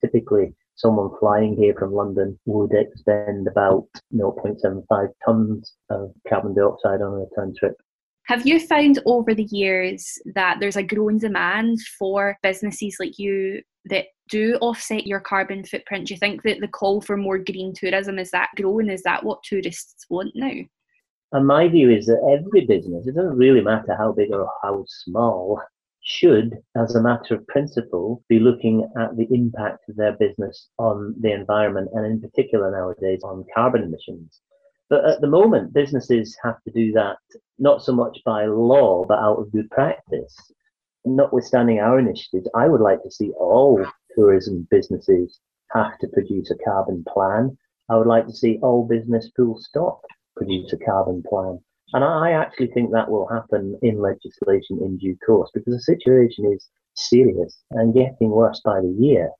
Typically, 0.00 0.54
someone 0.78 1.10
flying 1.18 1.56
here 1.56 1.74
from 1.78 1.92
London 1.92 2.38
would 2.46 2.72
expend 2.72 3.46
about 3.48 3.86
0.75 4.14 5.08
tons 5.24 5.74
of 5.90 6.12
carbon 6.28 6.54
dioxide 6.54 7.02
on 7.02 7.12
a 7.12 7.26
return 7.26 7.52
trip. 7.58 7.74
Have 8.26 8.46
you 8.46 8.60
found 8.60 9.00
over 9.04 9.34
the 9.34 9.48
years 9.50 10.18
that 10.34 10.58
there's 10.60 10.76
a 10.76 10.82
growing 10.82 11.18
demand 11.18 11.78
for 11.98 12.36
businesses 12.42 12.96
like 13.00 13.18
you 13.18 13.62
that 13.86 14.06
do 14.28 14.56
offset 14.60 15.06
your 15.06 15.20
carbon 15.20 15.64
footprint? 15.64 16.06
Do 16.06 16.14
you 16.14 16.18
think 16.18 16.42
that 16.42 16.60
the 16.60 16.68
call 16.68 17.00
for 17.00 17.16
more 17.16 17.38
green 17.38 17.72
tourism 17.74 18.18
is 18.18 18.30
that 18.30 18.50
growing? 18.56 18.90
Is 18.90 19.02
that 19.02 19.24
what 19.24 19.42
tourists 19.42 20.06
want 20.10 20.32
now? 20.34 20.52
And 21.32 21.46
my 21.46 21.68
view 21.68 21.90
is 21.90 22.06
that 22.06 22.38
every 22.38 22.66
business, 22.66 23.06
it 23.06 23.14
doesn't 23.14 23.36
really 23.36 23.62
matter 23.62 23.96
how 23.96 24.12
big 24.12 24.32
or 24.32 24.48
how 24.62 24.84
small, 24.86 25.60
should, 26.08 26.56
as 26.74 26.94
a 26.94 27.02
matter 27.02 27.34
of 27.34 27.46
principle, 27.48 28.24
be 28.28 28.38
looking 28.38 28.88
at 28.98 29.14
the 29.16 29.28
impact 29.30 29.88
of 29.90 29.96
their 29.96 30.16
business 30.16 30.70
on 30.78 31.14
the 31.20 31.32
environment 31.32 31.90
and 31.92 32.06
in 32.06 32.20
particular 32.20 32.70
nowadays 32.70 33.20
on 33.22 33.44
carbon 33.54 33.82
emissions. 33.82 34.40
But 34.88 35.04
at 35.04 35.20
the 35.20 35.26
moment, 35.26 35.74
businesses 35.74 36.34
have 36.42 36.62
to 36.62 36.70
do 36.70 36.92
that 36.92 37.18
not 37.58 37.82
so 37.82 37.92
much 37.92 38.18
by 38.24 38.46
law, 38.46 39.04
but 39.06 39.18
out 39.18 39.38
of 39.38 39.52
good 39.52 39.70
practice. 39.70 40.34
Notwithstanding 41.04 41.78
our 41.78 41.98
initiatives, 41.98 42.48
I 42.54 42.68
would 42.68 42.80
like 42.80 43.02
to 43.02 43.10
see 43.10 43.30
all 43.32 43.84
tourism 44.16 44.66
businesses 44.70 45.40
have 45.72 45.98
to 45.98 46.08
produce 46.08 46.50
a 46.50 46.56
carbon 46.64 47.04
plan. 47.06 47.58
I 47.90 47.96
would 47.96 48.06
like 48.06 48.26
to 48.26 48.32
see 48.32 48.58
all 48.62 48.88
business 48.88 49.30
full 49.36 49.58
stop 49.60 50.00
produce 50.36 50.72
a 50.72 50.78
carbon 50.78 51.22
plan. 51.28 51.60
And 51.92 52.04
I 52.04 52.32
actually 52.32 52.68
think 52.68 52.92
that 52.92 53.10
will 53.10 53.26
happen 53.28 53.78
in 53.82 54.00
legislation 54.00 54.78
in 54.82 54.98
due 54.98 55.16
course 55.24 55.50
because 55.54 55.74
the 55.74 55.80
situation 55.80 56.52
is 56.52 56.68
serious 56.94 57.62
and 57.70 57.94
getting 57.94 58.30
worse 58.30 58.60
by 58.64 58.80
the 58.80 58.94
year. 58.98 59.30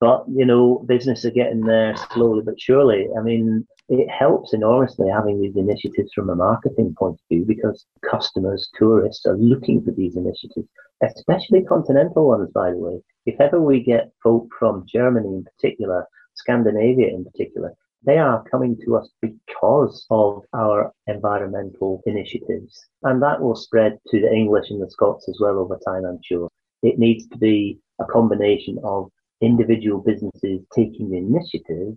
But, 0.00 0.24
you 0.28 0.44
know, 0.44 0.84
business 0.86 1.24
are 1.24 1.30
getting 1.30 1.62
there 1.62 1.96
slowly 2.12 2.42
but 2.44 2.60
surely. 2.60 3.08
I 3.16 3.22
mean, 3.22 3.66
it 3.88 4.08
helps 4.10 4.52
enormously 4.52 5.08
having 5.08 5.40
these 5.40 5.56
initiatives 5.56 6.12
from 6.12 6.28
a 6.28 6.36
marketing 6.36 6.94
point 6.98 7.14
of 7.14 7.28
view 7.30 7.44
because 7.46 7.86
customers, 8.10 8.68
tourists 8.78 9.24
are 9.24 9.36
looking 9.38 9.82
for 9.82 9.92
these 9.92 10.16
initiatives, 10.16 10.68
especially 11.02 11.62
continental 11.64 12.28
ones, 12.28 12.50
by 12.52 12.70
the 12.70 12.76
way. 12.76 13.00
If 13.24 13.40
ever 13.40 13.60
we 13.60 13.82
get 13.82 14.12
folk 14.22 14.48
from 14.58 14.84
Germany 14.86 15.28
in 15.28 15.44
particular, 15.44 16.06
Scandinavia 16.34 17.08
in 17.08 17.24
particular, 17.24 17.74
they 18.04 18.18
are 18.18 18.44
coming 18.50 18.76
to 18.84 18.96
us 18.96 19.08
because 19.20 20.06
of 20.10 20.42
our 20.52 20.92
environmental 21.06 22.02
initiatives. 22.06 22.86
And 23.02 23.22
that 23.22 23.40
will 23.40 23.56
spread 23.56 23.98
to 24.10 24.20
the 24.20 24.32
English 24.32 24.70
and 24.70 24.82
the 24.82 24.90
Scots 24.90 25.28
as 25.28 25.38
well 25.40 25.58
over 25.58 25.78
time, 25.86 26.04
I'm 26.04 26.20
sure. 26.22 26.48
It 26.82 26.98
needs 26.98 27.26
to 27.28 27.38
be 27.38 27.78
a 28.00 28.04
combination 28.04 28.78
of 28.84 29.10
individual 29.40 30.00
businesses 30.00 30.60
taking 30.74 31.10
the 31.10 31.18
initiative, 31.18 31.96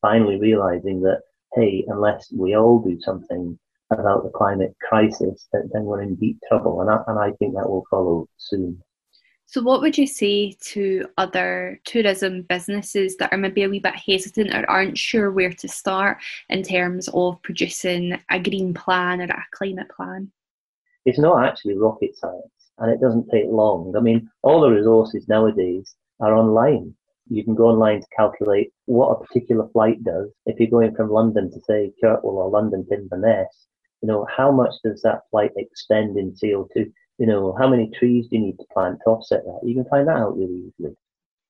finally 0.00 0.38
realizing 0.38 1.00
that, 1.02 1.22
hey, 1.54 1.84
unless 1.88 2.32
we 2.32 2.56
all 2.56 2.80
do 2.80 3.00
something 3.00 3.58
about 3.90 4.22
the 4.22 4.30
climate 4.30 4.76
crisis, 4.86 5.48
then 5.52 5.84
we're 5.84 6.02
in 6.02 6.14
deep 6.16 6.38
trouble. 6.46 6.80
And 6.82 6.90
I, 6.90 7.02
and 7.06 7.18
I 7.18 7.32
think 7.38 7.54
that 7.54 7.68
will 7.68 7.86
follow 7.90 8.28
soon. 8.36 8.82
So, 9.50 9.62
what 9.62 9.80
would 9.80 9.96
you 9.96 10.06
say 10.06 10.52
to 10.72 11.06
other 11.16 11.80
tourism 11.86 12.42
businesses 12.42 13.16
that 13.16 13.32
are 13.32 13.38
maybe 13.38 13.62
a 13.62 13.68
wee 13.70 13.78
bit 13.78 13.94
hesitant 13.94 14.54
or 14.54 14.70
aren't 14.70 14.98
sure 14.98 15.32
where 15.32 15.54
to 15.54 15.66
start 15.66 16.18
in 16.50 16.62
terms 16.62 17.08
of 17.14 17.40
producing 17.40 18.20
a 18.30 18.38
green 18.38 18.74
plan 18.74 19.22
or 19.22 19.24
a 19.24 19.46
climate 19.52 19.88
plan? 19.88 20.30
It's 21.06 21.18
not 21.18 21.46
actually 21.46 21.78
rocket 21.78 22.14
science 22.14 22.72
and 22.76 22.92
it 22.92 23.00
doesn't 23.00 23.30
take 23.30 23.46
long. 23.46 23.94
I 23.96 24.00
mean, 24.00 24.28
all 24.42 24.60
the 24.60 24.68
resources 24.68 25.26
nowadays 25.28 25.94
are 26.20 26.34
online. 26.34 26.94
You 27.30 27.42
can 27.42 27.54
go 27.54 27.68
online 27.68 28.02
to 28.02 28.06
calculate 28.14 28.70
what 28.84 29.12
a 29.12 29.24
particular 29.24 29.66
flight 29.72 30.04
does. 30.04 30.28
If 30.44 30.60
you're 30.60 30.68
going 30.68 30.94
from 30.94 31.10
London 31.10 31.50
to, 31.52 31.60
say, 31.62 31.90
Kirkwall 32.04 32.36
or 32.36 32.50
London 32.50 32.84
to 32.88 32.96
Inverness, 32.96 33.66
you 34.02 34.08
know, 34.08 34.26
how 34.28 34.52
much 34.52 34.74
does 34.84 35.00
that 35.02 35.22
flight 35.30 35.52
expend 35.56 36.18
in 36.18 36.32
CO2? 36.32 36.92
You 37.18 37.26
know, 37.26 37.54
how 37.58 37.68
many 37.68 37.90
trees 37.90 38.26
do 38.28 38.36
you 38.36 38.42
need 38.42 38.58
to 38.58 38.64
plant 38.72 39.00
to 39.04 39.10
offset 39.10 39.44
that? 39.44 39.60
You 39.64 39.74
can 39.74 39.84
find 39.86 40.06
that 40.08 40.16
out 40.16 40.36
really 40.36 40.72
easily. 40.78 40.96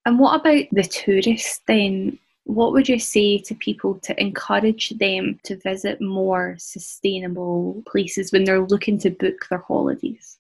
And 0.07 0.19
what 0.19 0.41
about 0.41 0.65
the 0.73 0.83
tourists 0.83 1.61
then? 1.67 2.19
What 2.45 2.73
would 2.73 2.89
you 2.89 2.99
say 2.99 3.39
to 3.39 3.55
people 3.55 3.99
to 4.01 4.19
encourage 4.19 4.89
them 4.99 5.39
to 5.43 5.57
visit 5.57 6.01
more 6.01 6.57
sustainable 6.59 7.83
places 7.87 8.33
when 8.33 8.45
they're 8.45 8.67
looking 8.67 8.99
to 9.01 9.11
book 9.11 9.47
their 9.51 9.59
holidays? 9.59 10.39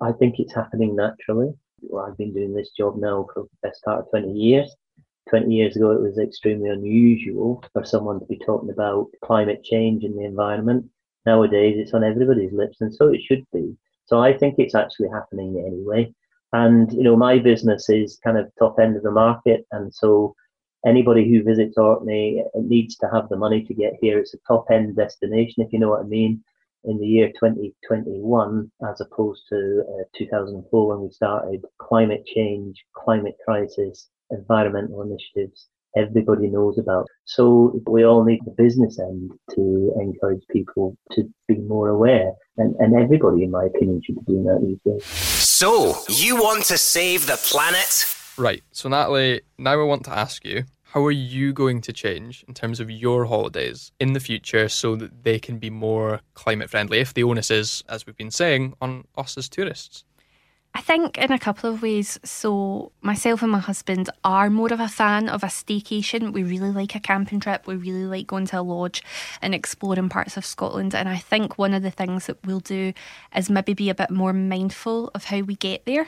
I 0.00 0.10
think 0.12 0.40
it's 0.40 0.54
happening 0.54 0.96
naturally. 0.96 1.54
Well, 1.80 2.06
I've 2.06 2.18
been 2.18 2.34
doing 2.34 2.54
this 2.54 2.70
job 2.76 2.96
now 2.96 3.28
for 3.32 3.44
the 3.44 3.68
best 3.68 3.84
part 3.84 4.00
of 4.00 4.10
20 4.10 4.32
years. 4.32 4.74
20 5.30 5.54
years 5.54 5.76
ago, 5.76 5.92
it 5.92 6.00
was 6.00 6.18
extremely 6.18 6.70
unusual 6.70 7.62
for 7.72 7.84
someone 7.84 8.18
to 8.18 8.26
be 8.26 8.40
talking 8.44 8.70
about 8.70 9.06
climate 9.22 9.62
change 9.62 10.02
and 10.02 10.18
the 10.18 10.24
environment. 10.24 10.86
Nowadays, 11.26 11.76
it's 11.78 11.94
on 11.94 12.02
everybody's 12.02 12.52
lips, 12.52 12.80
and 12.80 12.92
so 12.92 13.12
it 13.12 13.20
should 13.22 13.44
be. 13.52 13.76
So 14.08 14.20
I 14.20 14.36
think 14.36 14.54
it's 14.58 14.74
actually 14.74 15.10
happening 15.10 15.62
anyway. 15.66 16.14
And, 16.54 16.90
you 16.92 17.02
know, 17.02 17.14
my 17.14 17.38
business 17.38 17.90
is 17.90 18.18
kind 18.24 18.38
of 18.38 18.50
top 18.58 18.78
end 18.80 18.96
of 18.96 19.02
the 19.02 19.10
market. 19.10 19.66
And 19.70 19.92
so 19.92 20.34
anybody 20.86 21.28
who 21.28 21.44
visits 21.44 21.76
Orkney 21.76 22.42
needs 22.54 22.96
to 22.96 23.08
have 23.12 23.28
the 23.28 23.36
money 23.36 23.62
to 23.64 23.74
get 23.74 23.98
here. 24.00 24.18
It's 24.18 24.32
a 24.32 24.38
top 24.48 24.64
end 24.70 24.96
destination, 24.96 25.62
if 25.62 25.74
you 25.74 25.78
know 25.78 25.90
what 25.90 26.06
I 26.06 26.08
mean, 26.08 26.42
in 26.84 26.98
the 26.98 27.06
year 27.06 27.28
2021, 27.28 28.70
as 28.90 29.02
opposed 29.02 29.42
to 29.50 29.84
uh, 29.86 30.04
2004 30.16 30.88
when 30.88 31.02
we 31.02 31.10
started. 31.10 31.66
Climate 31.76 32.24
change, 32.24 32.82
climate 32.94 33.36
crisis, 33.44 34.08
environmental 34.30 35.02
initiatives 35.02 35.68
everybody 35.96 36.48
knows 36.48 36.78
about. 36.78 37.06
So 37.24 37.80
we 37.86 38.04
all 38.04 38.24
need 38.24 38.40
the 38.44 38.52
business 38.52 38.98
end 38.98 39.32
to 39.54 39.92
encourage 40.00 40.42
people 40.50 40.96
to 41.12 41.28
be 41.46 41.56
more 41.56 41.88
aware. 41.88 42.32
And, 42.56 42.74
and 42.76 42.94
everybody, 42.94 43.44
in 43.44 43.50
my 43.50 43.64
opinion, 43.64 44.02
should 44.04 44.16
be 44.16 44.32
doing 44.32 44.44
that 44.44 44.60
these 44.64 44.78
days. 44.84 45.04
So, 45.04 45.96
you 46.08 46.36
want 46.36 46.64
to 46.66 46.78
save 46.78 47.26
the 47.26 47.36
planet? 47.36 48.04
Right. 48.36 48.62
So, 48.72 48.88
Natalie, 48.88 49.40
now 49.58 49.80
I 49.80 49.84
want 49.84 50.04
to 50.04 50.10
ask 50.10 50.44
you 50.44 50.64
how 50.82 51.04
are 51.04 51.10
you 51.10 51.52
going 51.52 51.82
to 51.82 51.92
change 51.92 52.44
in 52.48 52.54
terms 52.54 52.80
of 52.80 52.90
your 52.90 53.26
holidays 53.26 53.92
in 54.00 54.14
the 54.14 54.20
future 54.20 54.68
so 54.68 54.96
that 54.96 55.22
they 55.22 55.38
can 55.38 55.58
be 55.58 55.68
more 55.68 56.20
climate 56.34 56.70
friendly 56.70 56.98
if 56.98 57.12
the 57.12 57.24
onus 57.24 57.50
is, 57.50 57.84
as 57.88 58.06
we've 58.06 58.16
been 58.16 58.30
saying, 58.30 58.74
on 58.80 59.04
us 59.16 59.36
as 59.36 59.48
tourists? 59.48 60.04
I 60.74 60.80
think 60.80 61.18
in 61.18 61.32
a 61.32 61.38
couple 61.38 61.70
of 61.70 61.82
ways. 61.82 62.20
So, 62.24 62.92
myself 63.02 63.42
and 63.42 63.50
my 63.50 63.58
husband 63.58 64.10
are 64.22 64.48
more 64.50 64.72
of 64.72 64.80
a 64.80 64.88
fan 64.88 65.28
of 65.28 65.42
a 65.42 65.48
staycation. 65.48 66.32
We 66.32 66.44
really 66.44 66.70
like 66.70 66.94
a 66.94 67.00
camping 67.00 67.40
trip. 67.40 67.66
We 67.66 67.76
really 67.76 68.04
like 68.04 68.26
going 68.26 68.46
to 68.46 68.60
a 68.60 68.62
lodge 68.62 69.02
and 69.42 69.54
exploring 69.54 70.08
parts 70.08 70.36
of 70.36 70.46
Scotland. 70.46 70.94
And 70.94 71.08
I 71.08 71.16
think 71.16 71.58
one 71.58 71.74
of 71.74 71.82
the 71.82 71.90
things 71.90 72.26
that 72.26 72.38
we'll 72.46 72.60
do 72.60 72.92
is 73.34 73.50
maybe 73.50 73.74
be 73.74 73.90
a 73.90 73.94
bit 73.94 74.10
more 74.10 74.32
mindful 74.32 75.10
of 75.14 75.24
how 75.24 75.40
we 75.40 75.56
get 75.56 75.84
there. 75.84 76.06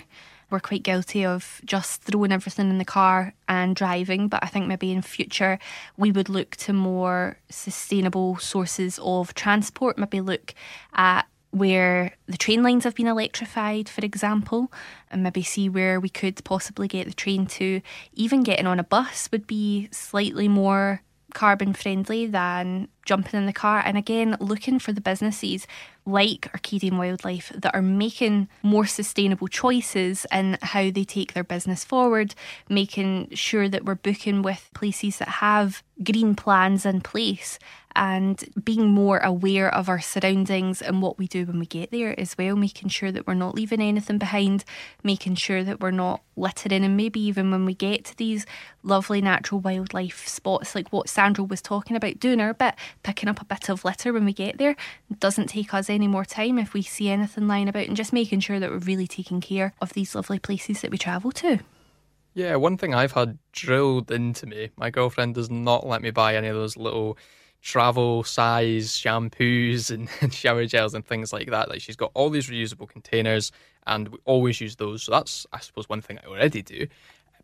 We're 0.50 0.60
quite 0.60 0.82
guilty 0.82 1.24
of 1.24 1.60
just 1.64 2.02
throwing 2.02 2.32
everything 2.32 2.70
in 2.70 2.78
the 2.78 2.84
car 2.84 3.34
and 3.48 3.76
driving, 3.76 4.26
but 4.26 4.42
I 4.42 4.48
think 4.48 4.66
maybe 4.66 4.92
in 4.92 5.00
future 5.00 5.60
we 5.96 6.10
would 6.10 6.28
look 6.28 6.56
to 6.56 6.72
more 6.72 7.38
sustainable 7.48 8.36
sources 8.38 8.98
of 9.00 9.32
transport, 9.34 9.96
maybe 9.96 10.20
look 10.20 10.54
at 10.92 11.26
where 11.50 12.16
the 12.26 12.36
train 12.36 12.62
lines 12.62 12.84
have 12.84 12.94
been 12.94 13.06
electrified, 13.06 13.88
for 13.88 14.04
example, 14.04 14.72
and 15.10 15.22
maybe 15.22 15.42
see 15.42 15.68
where 15.68 15.98
we 15.98 16.08
could 16.08 16.42
possibly 16.44 16.86
get 16.88 17.06
the 17.06 17.12
train 17.12 17.46
to. 17.46 17.80
Even 18.12 18.42
getting 18.42 18.66
on 18.66 18.78
a 18.78 18.84
bus 18.84 19.28
would 19.32 19.46
be 19.46 19.88
slightly 19.90 20.48
more 20.48 21.02
carbon 21.34 21.72
friendly 21.72 22.26
than 22.26 22.88
jumping 23.04 23.38
in 23.38 23.46
the 23.46 23.52
car. 23.52 23.82
And 23.84 23.96
again, 23.96 24.36
looking 24.40 24.78
for 24.78 24.92
the 24.92 25.00
businesses 25.00 25.66
like 26.06 26.50
Orcadian 26.52 26.96
Wildlife 26.96 27.52
that 27.54 27.74
are 27.74 27.82
making 27.82 28.48
more 28.62 28.86
sustainable 28.86 29.48
choices 29.48 30.26
in 30.32 30.58
how 30.62 30.90
they 30.90 31.04
take 31.04 31.34
their 31.34 31.44
business 31.44 31.84
forward, 31.84 32.34
making 32.68 33.30
sure 33.34 33.68
that 33.68 33.84
we're 33.84 33.94
booking 33.94 34.42
with 34.42 34.70
places 34.74 35.18
that 35.18 35.28
have 35.28 35.82
green 36.02 36.34
plans 36.34 36.86
in 36.86 37.00
place 37.00 37.58
and 37.96 38.44
being 38.62 38.88
more 38.88 39.18
aware 39.18 39.72
of 39.74 39.88
our 39.88 40.00
surroundings 40.00 40.80
and 40.80 41.02
what 41.02 41.18
we 41.18 41.26
do 41.26 41.44
when 41.44 41.58
we 41.58 41.66
get 41.66 41.90
there 41.90 42.18
as 42.18 42.38
well, 42.38 42.54
making 42.54 42.88
sure 42.88 43.10
that 43.10 43.26
we're 43.26 43.34
not 43.34 43.54
leaving 43.54 43.80
anything 43.80 44.16
behind, 44.16 44.64
making 45.02 45.34
sure 45.34 45.64
that 45.64 45.80
we're 45.80 45.90
not 45.90 46.22
littering, 46.36 46.84
and 46.84 46.96
maybe 46.96 47.20
even 47.20 47.50
when 47.50 47.64
we 47.64 47.74
get 47.74 48.04
to 48.04 48.16
these 48.16 48.46
lovely 48.84 49.20
natural 49.20 49.60
wildlife 49.60 50.26
spots, 50.26 50.74
like 50.74 50.92
what 50.92 51.08
Sandro 51.08 51.44
was 51.44 51.60
talking 51.60 51.96
about, 51.96 52.20
doing 52.20 52.40
our 52.40 52.54
bit, 52.54 52.74
picking 53.02 53.28
up 53.28 53.40
a 53.40 53.44
bit 53.44 53.68
of 53.68 53.84
litter 53.84 54.12
when 54.12 54.24
we 54.24 54.32
get 54.32 54.58
there. 54.58 54.76
Doesn't 55.18 55.48
take 55.48 55.74
us 55.74 55.90
any 55.90 56.08
more 56.08 56.24
time 56.24 56.58
if 56.58 56.72
we 56.72 56.82
see 56.82 57.08
anything 57.08 57.48
lying 57.48 57.68
about, 57.68 57.86
and 57.86 57.96
just 57.96 58.12
making 58.12 58.40
sure 58.40 58.60
that 58.60 58.70
we're 58.70 58.78
really 58.78 59.06
taking 59.06 59.40
care 59.40 59.74
of 59.80 59.92
these 59.92 60.14
lovely 60.14 60.38
places 60.38 60.80
that 60.80 60.90
we 60.90 60.98
travel 60.98 61.32
to. 61.32 61.60
Yeah, 62.34 62.56
one 62.56 62.76
thing 62.76 62.94
I've 62.94 63.12
had 63.12 63.38
drilled 63.52 64.10
into 64.10 64.46
me, 64.46 64.70
my 64.76 64.90
girlfriend 64.90 65.34
does 65.34 65.50
not 65.50 65.86
let 65.86 66.00
me 66.00 66.10
buy 66.10 66.36
any 66.36 66.48
of 66.48 66.54
those 66.54 66.76
little 66.76 67.18
travel 67.62 68.24
size 68.24 68.90
shampoos 68.90 69.90
and, 69.90 70.08
and, 70.20 70.32
shower 70.32 70.64
gels 70.66 70.94
and 70.94 71.04
things 71.04 71.32
like 71.32 71.50
that. 71.50 71.68
Like 71.68 71.80
she's 71.80 71.96
got 71.96 72.10
all 72.14 72.30
these 72.30 72.48
reusable 72.48 72.88
containers 72.88 73.52
and 73.86 74.08
we 74.08 74.18
always 74.24 74.60
use 74.60 74.76
those. 74.76 75.02
So 75.02 75.12
that's, 75.12 75.46
I 75.52 75.60
suppose, 75.60 75.88
one 75.88 76.00
thing 76.00 76.18
I 76.22 76.28
already 76.28 76.62
do. 76.62 76.86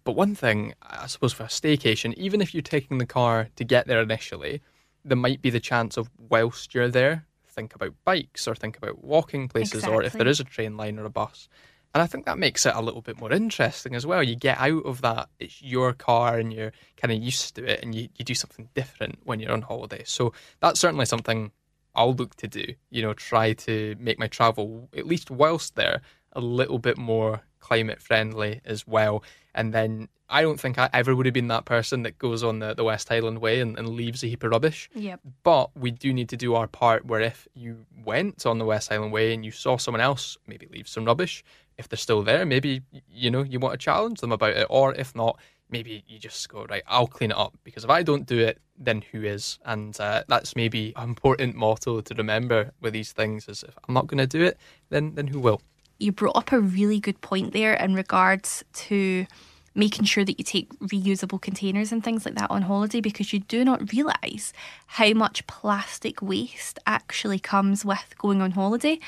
But 0.05 0.13
one 0.13 0.35
thing, 0.37 0.75
I 0.83 1.09
suppose, 1.09 1.33
for 1.33 1.43
a 1.43 1.49
staycation, 1.49 2.15
even 2.15 2.41
if 2.41 2.55
you're 2.55 2.63
taking 2.63 2.99
the 2.99 3.07
car 3.07 3.49
to 3.57 3.65
get 3.65 3.89
there 3.89 4.01
initially, 4.01 4.63
there 5.07 5.17
might 5.17 5.41
be 5.41 5.51
the 5.51 5.61
chance 5.61 5.97
of 5.97 6.11
whilst 6.19 6.75
you're 6.75 6.89
there, 6.89 7.27
think 7.49 7.75
about 7.75 7.95
bikes 8.05 8.47
or 8.47 8.55
think 8.55 8.77
about 8.77 9.03
walking 9.03 9.49
places 9.49 9.77
exactly. 9.77 9.97
or 9.97 10.03
if 10.03 10.13
there 10.13 10.29
is 10.29 10.41
a 10.41 10.45
train 10.45 10.77
line 10.77 10.99
or 10.99 11.05
a 11.05 11.11
bus. 11.11 11.49
And 11.95 12.03
I 12.03 12.07
think 12.07 12.27
that 12.27 12.39
makes 12.39 12.67
it 12.67 12.75
a 12.75 12.83
little 12.83 13.01
bit 13.01 13.19
more 13.19 13.33
interesting 13.33 13.95
as 13.95 14.05
well. 14.05 14.23
You 14.23 14.37
get 14.37 14.59
out 14.59 14.85
of 14.85 15.01
that, 15.01 15.31
it's 15.39 15.63
your 15.63 15.95
car 15.95 16.39
and 16.39 16.53
you're 16.53 16.73
kind 16.97 17.13
of 17.13 17.23
used 17.23 17.55
to 17.57 17.65
it 17.65 17.83
and 17.83 17.95
you, 17.95 18.09
you 18.17 18.25
do 18.25 18.35
something 18.35 18.69
different 18.75 19.21
when 19.25 19.41
you're 19.41 19.53
on 19.53 19.63
holiday. 19.63 20.03
So 20.05 20.35
that's 20.61 20.79
certainly 20.79 21.07
something 21.07 21.53
I'll 21.95 22.15
look 22.15 22.35
to 22.37 22.49
do, 22.49 22.75
you 22.91 23.01
know, 23.01 23.15
try 23.15 23.55
to 23.55 23.97
make 23.99 24.19
my 24.19 24.27
travel, 24.27 24.91
at 24.95 25.07
least 25.07 25.31
whilst 25.31 25.77
there, 25.77 26.03
a 26.33 26.41
little 26.41 26.79
bit 26.79 26.99
more 26.99 27.41
climate 27.61 28.03
friendly 28.03 28.61
as 28.65 28.87
well. 28.87 29.23
And 29.57 29.75
then 29.75 30.09
I 30.29 30.43
don't 30.43 30.61
think 30.61 30.79
I 30.79 30.89
ever 30.93 31.17
would 31.17 31.27
have 31.27 31.33
been 31.33 31.49
that 31.49 31.65
person 31.65 32.03
that 32.03 32.19
goes 32.19 32.45
on 32.45 32.59
the, 32.59 32.75
the 32.75 32.85
West 32.85 33.09
Highland 33.09 33.41
Way 33.41 33.61
and, 33.61 33.79
and 33.79 33.89
leaves 33.89 34.23
a 34.23 34.27
heap 34.27 34.45
of 34.45 34.51
rubbish. 34.51 34.91
Yep. 34.95 35.21
But 35.43 35.77
we 35.77 35.91
do 35.91 36.13
need 36.13 36.29
to 36.29 36.37
do 36.37 36.55
our 36.55 36.67
part 36.67 37.07
where 37.07 37.21
if 37.21 37.49
you 37.55 37.87
went 38.05 38.47
on 38.47 38.59
the 38.59 38.65
West 38.65 38.91
Highland 38.91 39.13
Way 39.13 39.33
and 39.35 39.45
you 39.45 39.51
saw 39.51 39.77
someone 39.77 40.01
else 40.01 40.37
maybe 40.47 40.69
leave 40.71 40.89
some 40.89 41.05
rubbish, 41.05 41.43
if 41.79 41.89
they're 41.89 41.97
still 41.97 42.23
there, 42.23 42.45
maybe 42.47 42.83
you 43.11 43.31
know 43.31 43.43
you 43.43 43.59
want 43.59 43.73
to 43.79 43.85
challenge 43.85 44.21
them 44.21 44.33
about 44.33 44.57
it, 44.57 44.67
or 44.71 44.95
if 44.95 45.15
not, 45.15 45.39
maybe 45.71 46.05
you 46.07 46.19
just 46.19 46.49
go 46.49 46.65
right. 46.69 46.83
I'll 46.87 47.07
clean 47.07 47.31
it 47.31 47.37
up 47.37 47.55
because 47.65 47.85
if 47.85 47.91
I 47.91 48.03
don't 48.03 48.27
do 48.27 48.39
it, 48.39 48.59
then 48.79 49.03
who 49.13 49.23
is? 49.23 49.59
And 49.65 49.99
uh, 50.01 50.25
that's 50.29 50.57
maybe 50.57 50.93
an 50.97 51.11
important 51.11 51.55
motto 51.55 52.01
to 52.01 52.15
remember 52.15 52.73
with 52.81 52.93
these 52.93 53.13
things: 53.13 53.49
is 53.49 53.63
if 53.63 53.77
I'm 53.87 53.95
not 53.95 54.07
going 54.07 54.19
to 54.19 54.27
do 54.27 54.43
it, 54.43 54.59
then 54.89 55.15
then 55.15 55.27
who 55.27 55.41
will? 55.41 55.61
You 55.99 56.13
brought 56.13 56.37
up 56.37 56.53
a 56.53 56.61
really 56.61 57.01
good 57.01 57.21
point 57.21 57.53
there 57.53 57.75
in 57.75 57.95
regards 57.95 58.65
to 58.75 59.27
making 59.75 60.05
sure 60.05 60.25
that 60.25 60.39
you 60.39 60.45
take 60.45 60.73
reusable 60.81 61.41
containers 61.41 61.93
and 61.93 62.03
things 62.03 62.25
like 62.25 62.35
that 62.35 62.51
on 62.51 62.63
holiday 62.63 63.01
because 63.01 63.33
you 63.33 63.41
do 63.41 63.65
not 63.65 63.93
realise 63.93 64.53
how 64.87 65.13
much 65.13 65.47
plastic 65.47 66.23
waste 66.23 66.79
actually 66.87 67.39
comes 67.39 67.85
with 67.85 68.15
going 68.19 68.41
on 68.41 68.53
holiday, 68.53 68.99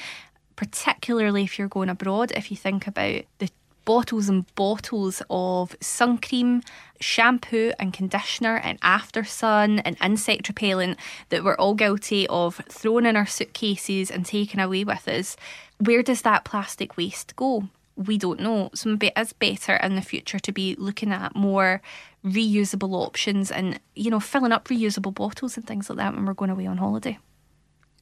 particularly 0.57 1.42
if 1.42 1.59
you're 1.59 1.68
going 1.68 1.88
abroad. 1.88 2.33
If 2.37 2.51
you 2.51 2.57
think 2.57 2.87
about 2.87 3.22
the 3.38 3.48
bottles 3.88 4.29
and 4.29 4.55
bottles 4.55 5.22
of 5.31 5.74
sun 5.81 6.18
cream, 6.18 6.61
shampoo 7.01 7.72
and 7.79 7.94
conditioner 7.94 8.59
and 8.59 8.79
after 8.83 9.24
sun 9.24 9.79
and 9.79 9.96
insect 10.05 10.46
repellent 10.46 10.98
that 11.31 11.42
we're 11.42 11.57
all 11.57 11.72
guilty 11.72 12.27
of 12.29 12.57
throwing 12.68 13.07
in 13.07 13.16
our 13.16 13.24
suitcases 13.24 14.11
and 14.11 14.27
taking 14.27 14.61
away 14.61 14.85
with 14.85 15.09
us. 15.09 15.38
Where 15.79 16.03
does 16.03 16.20
that 16.20 16.44
plastic 16.44 16.98
waste 16.98 17.35
go? 17.35 17.70
We 17.96 18.18
don't 18.18 18.40
know. 18.40 18.68
So 18.74 18.90
maybe 18.90 19.07
it 19.07 19.14
is 19.16 19.33
better 19.33 19.77
in 19.77 19.96
the 19.96 20.03
future 20.03 20.38
to 20.38 20.53
be 20.53 20.74
looking 20.77 21.11
at 21.11 21.35
more 21.35 21.81
reusable 22.22 22.92
options 22.92 23.51
and, 23.51 23.81
you 23.94 24.11
know, 24.11 24.20
filling 24.20 24.53
up 24.53 24.68
reusable 24.68 25.14
bottles 25.14 25.57
and 25.57 25.66
things 25.66 25.88
like 25.88 25.96
that 25.96 26.14
when 26.14 26.27
we're 26.27 26.35
going 26.35 26.51
away 26.51 26.66
on 26.66 26.77
holiday. 26.77 27.18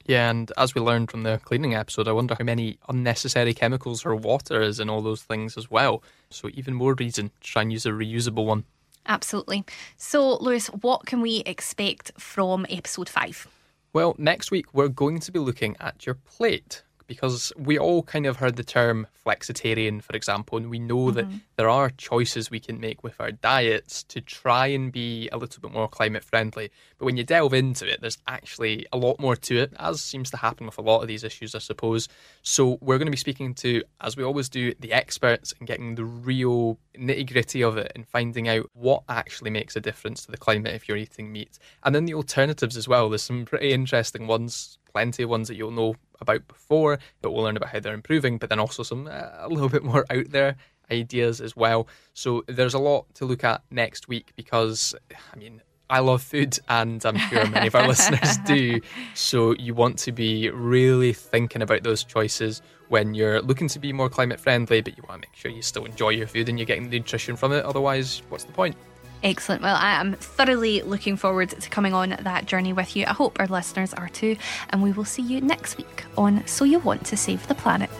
Yeah, 0.06 0.30
and 0.30 0.52
as 0.56 0.74
we 0.74 0.80
learned 0.80 1.10
from 1.10 1.24
the 1.24 1.40
cleaning 1.44 1.74
episode, 1.74 2.06
I 2.06 2.12
wonder 2.12 2.36
how 2.38 2.44
many 2.44 2.78
unnecessary 2.88 3.54
chemicals 3.54 4.06
or 4.06 4.14
water 4.14 4.62
is 4.62 4.78
in 4.78 4.88
all 4.88 5.02
those 5.02 5.22
things 5.22 5.56
as 5.56 5.68
well. 5.68 6.02
So, 6.30 6.48
even 6.54 6.74
more 6.74 6.94
reason 6.94 7.30
to 7.40 7.40
try 7.40 7.62
and 7.62 7.72
use 7.72 7.86
a 7.86 7.90
reusable 7.90 8.46
one. 8.46 8.64
Absolutely. 9.06 9.64
So, 9.96 10.36
Lewis, 10.36 10.68
what 10.68 11.06
can 11.06 11.20
we 11.20 11.38
expect 11.40 12.12
from 12.18 12.66
episode 12.70 13.08
five? 13.08 13.48
Well, 13.92 14.14
next 14.18 14.50
week 14.50 14.74
we're 14.74 14.88
going 14.88 15.20
to 15.20 15.32
be 15.32 15.38
looking 15.38 15.76
at 15.80 16.06
your 16.06 16.16
plate 16.16 16.82
because 17.06 17.52
we 17.56 17.78
all 17.78 18.02
kind 18.02 18.26
of 18.26 18.36
heard 18.36 18.56
the 18.56 18.64
term 18.64 19.06
flexitarian, 19.24 20.02
for 20.02 20.14
example, 20.14 20.58
and 20.58 20.70
we 20.70 20.78
know 20.78 21.06
mm-hmm. 21.06 21.16
that 21.16 21.26
there 21.56 21.68
are 21.68 21.90
choices 21.90 22.50
we 22.50 22.60
can 22.60 22.80
make 22.80 23.02
with 23.02 23.14
our 23.20 23.30
diets 23.30 24.02
to 24.04 24.20
try 24.20 24.66
and 24.66 24.92
be 24.92 25.28
a 25.30 25.38
little 25.38 25.60
bit 25.60 25.72
more 25.72 25.88
climate 25.88 26.24
friendly. 26.24 26.70
But 26.98 27.06
when 27.06 27.16
you 27.16 27.24
delve 27.24 27.52
into 27.52 27.90
it, 27.90 28.00
there's 28.00 28.18
actually 28.26 28.86
a 28.92 28.96
lot 28.96 29.20
more 29.20 29.36
to 29.36 29.58
it, 29.58 29.72
as 29.78 30.00
seems 30.00 30.30
to 30.30 30.36
happen 30.36 30.66
with 30.66 30.78
a 30.78 30.82
lot 30.82 31.02
of 31.02 31.08
these 31.08 31.24
issues, 31.24 31.54
I 31.54 31.58
suppose. 31.58 32.08
So 32.42 32.78
we're 32.80 32.98
going 32.98 33.06
to 33.06 33.10
be 33.10 33.16
speaking 33.16 33.54
to, 33.54 33.82
as 34.00 34.16
we 34.16 34.24
always 34.24 34.48
do, 34.48 34.72
the 34.80 34.92
experts 34.92 35.52
and 35.58 35.68
getting 35.68 35.94
the 35.94 36.04
real 36.04 36.78
nitty 36.98 37.30
gritty 37.30 37.62
of 37.62 37.76
it 37.76 37.92
and 37.94 38.08
finding 38.08 38.48
out 38.48 38.70
what 38.72 39.02
actually 39.08 39.50
makes 39.50 39.76
a 39.76 39.80
difference 39.80 40.24
to 40.24 40.30
the 40.30 40.38
climate 40.38 40.74
if 40.74 40.88
you're 40.88 40.96
eating 40.96 41.30
meat. 41.30 41.58
And 41.84 41.94
then 41.94 42.06
the 42.06 42.14
alternatives 42.14 42.76
as 42.76 42.88
well. 42.88 43.08
There's 43.08 43.22
some 43.22 43.44
pretty 43.44 43.72
interesting 43.72 44.26
ones 44.26 44.78
plenty 44.96 45.22
of 45.22 45.28
ones 45.28 45.46
that 45.46 45.56
you'll 45.56 45.70
know 45.70 45.94
about 46.22 46.48
before, 46.48 46.98
but 47.20 47.30
we'll 47.30 47.44
learn 47.44 47.58
about 47.58 47.68
how 47.68 47.78
they're 47.78 47.92
improving, 47.92 48.38
but 48.38 48.48
then 48.48 48.58
also 48.58 48.82
some 48.82 49.06
uh, 49.06 49.28
a 49.40 49.46
little 49.46 49.68
bit 49.68 49.84
more 49.84 50.06
out 50.08 50.30
there 50.30 50.56
ideas 50.90 51.40
as 51.40 51.54
well. 51.54 51.86
So 52.14 52.44
there's 52.48 52.72
a 52.72 52.78
lot 52.78 53.04
to 53.16 53.26
look 53.26 53.44
at 53.44 53.62
next 53.70 54.08
week 54.08 54.32
because, 54.36 54.94
I 55.10 55.36
mean, 55.36 55.60
I 55.88 56.00
love 56.00 56.22
food, 56.22 56.58
and 56.68 57.04
I'm 57.04 57.16
sure 57.16 57.46
many 57.46 57.68
of 57.68 57.74
our 57.74 57.86
listeners 57.86 58.36
do. 58.46 58.80
So 59.14 59.54
you 59.54 59.74
want 59.74 59.98
to 60.00 60.12
be 60.12 60.50
really 60.50 61.12
thinking 61.12 61.62
about 61.62 61.84
those 61.84 62.02
choices 62.02 62.60
when 62.88 63.14
you're 63.14 63.40
looking 63.40 63.68
to 63.68 63.78
be 63.78 63.92
more 63.92 64.08
climate 64.08 64.40
friendly, 64.40 64.80
but 64.80 64.96
you 64.96 65.04
want 65.08 65.22
to 65.22 65.28
make 65.28 65.36
sure 65.36 65.50
you 65.50 65.62
still 65.62 65.84
enjoy 65.84 66.10
your 66.10 66.26
food 66.26 66.48
and 66.48 66.58
you're 66.58 66.66
getting 66.66 66.90
the 66.90 66.98
nutrition 66.98 67.36
from 67.36 67.52
it. 67.52 67.64
Otherwise, 67.64 68.22
what's 68.28 68.44
the 68.44 68.52
point? 68.52 68.76
Excellent. 69.22 69.62
Well, 69.62 69.76
I 69.76 70.00
am 70.00 70.14
thoroughly 70.14 70.82
looking 70.82 71.16
forward 71.16 71.50
to 71.50 71.70
coming 71.70 71.94
on 71.94 72.10
that 72.20 72.46
journey 72.46 72.72
with 72.72 72.94
you. 72.96 73.06
I 73.06 73.12
hope 73.12 73.40
our 73.40 73.46
listeners 73.46 73.94
are 73.94 74.08
too. 74.08 74.36
And 74.70 74.82
we 74.82 74.92
will 74.92 75.04
see 75.04 75.22
you 75.22 75.40
next 75.40 75.78
week 75.78 76.04
on 76.18 76.46
So 76.46 76.64
You 76.64 76.80
Want 76.80 77.06
to 77.06 77.16
Save 77.16 77.46
the 77.48 77.54
Planet. 77.54 77.90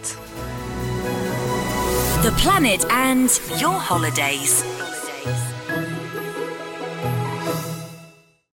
The 2.22 2.34
planet 2.36 2.84
and 2.90 3.30
your 3.58 3.78
holidays. 3.78 4.64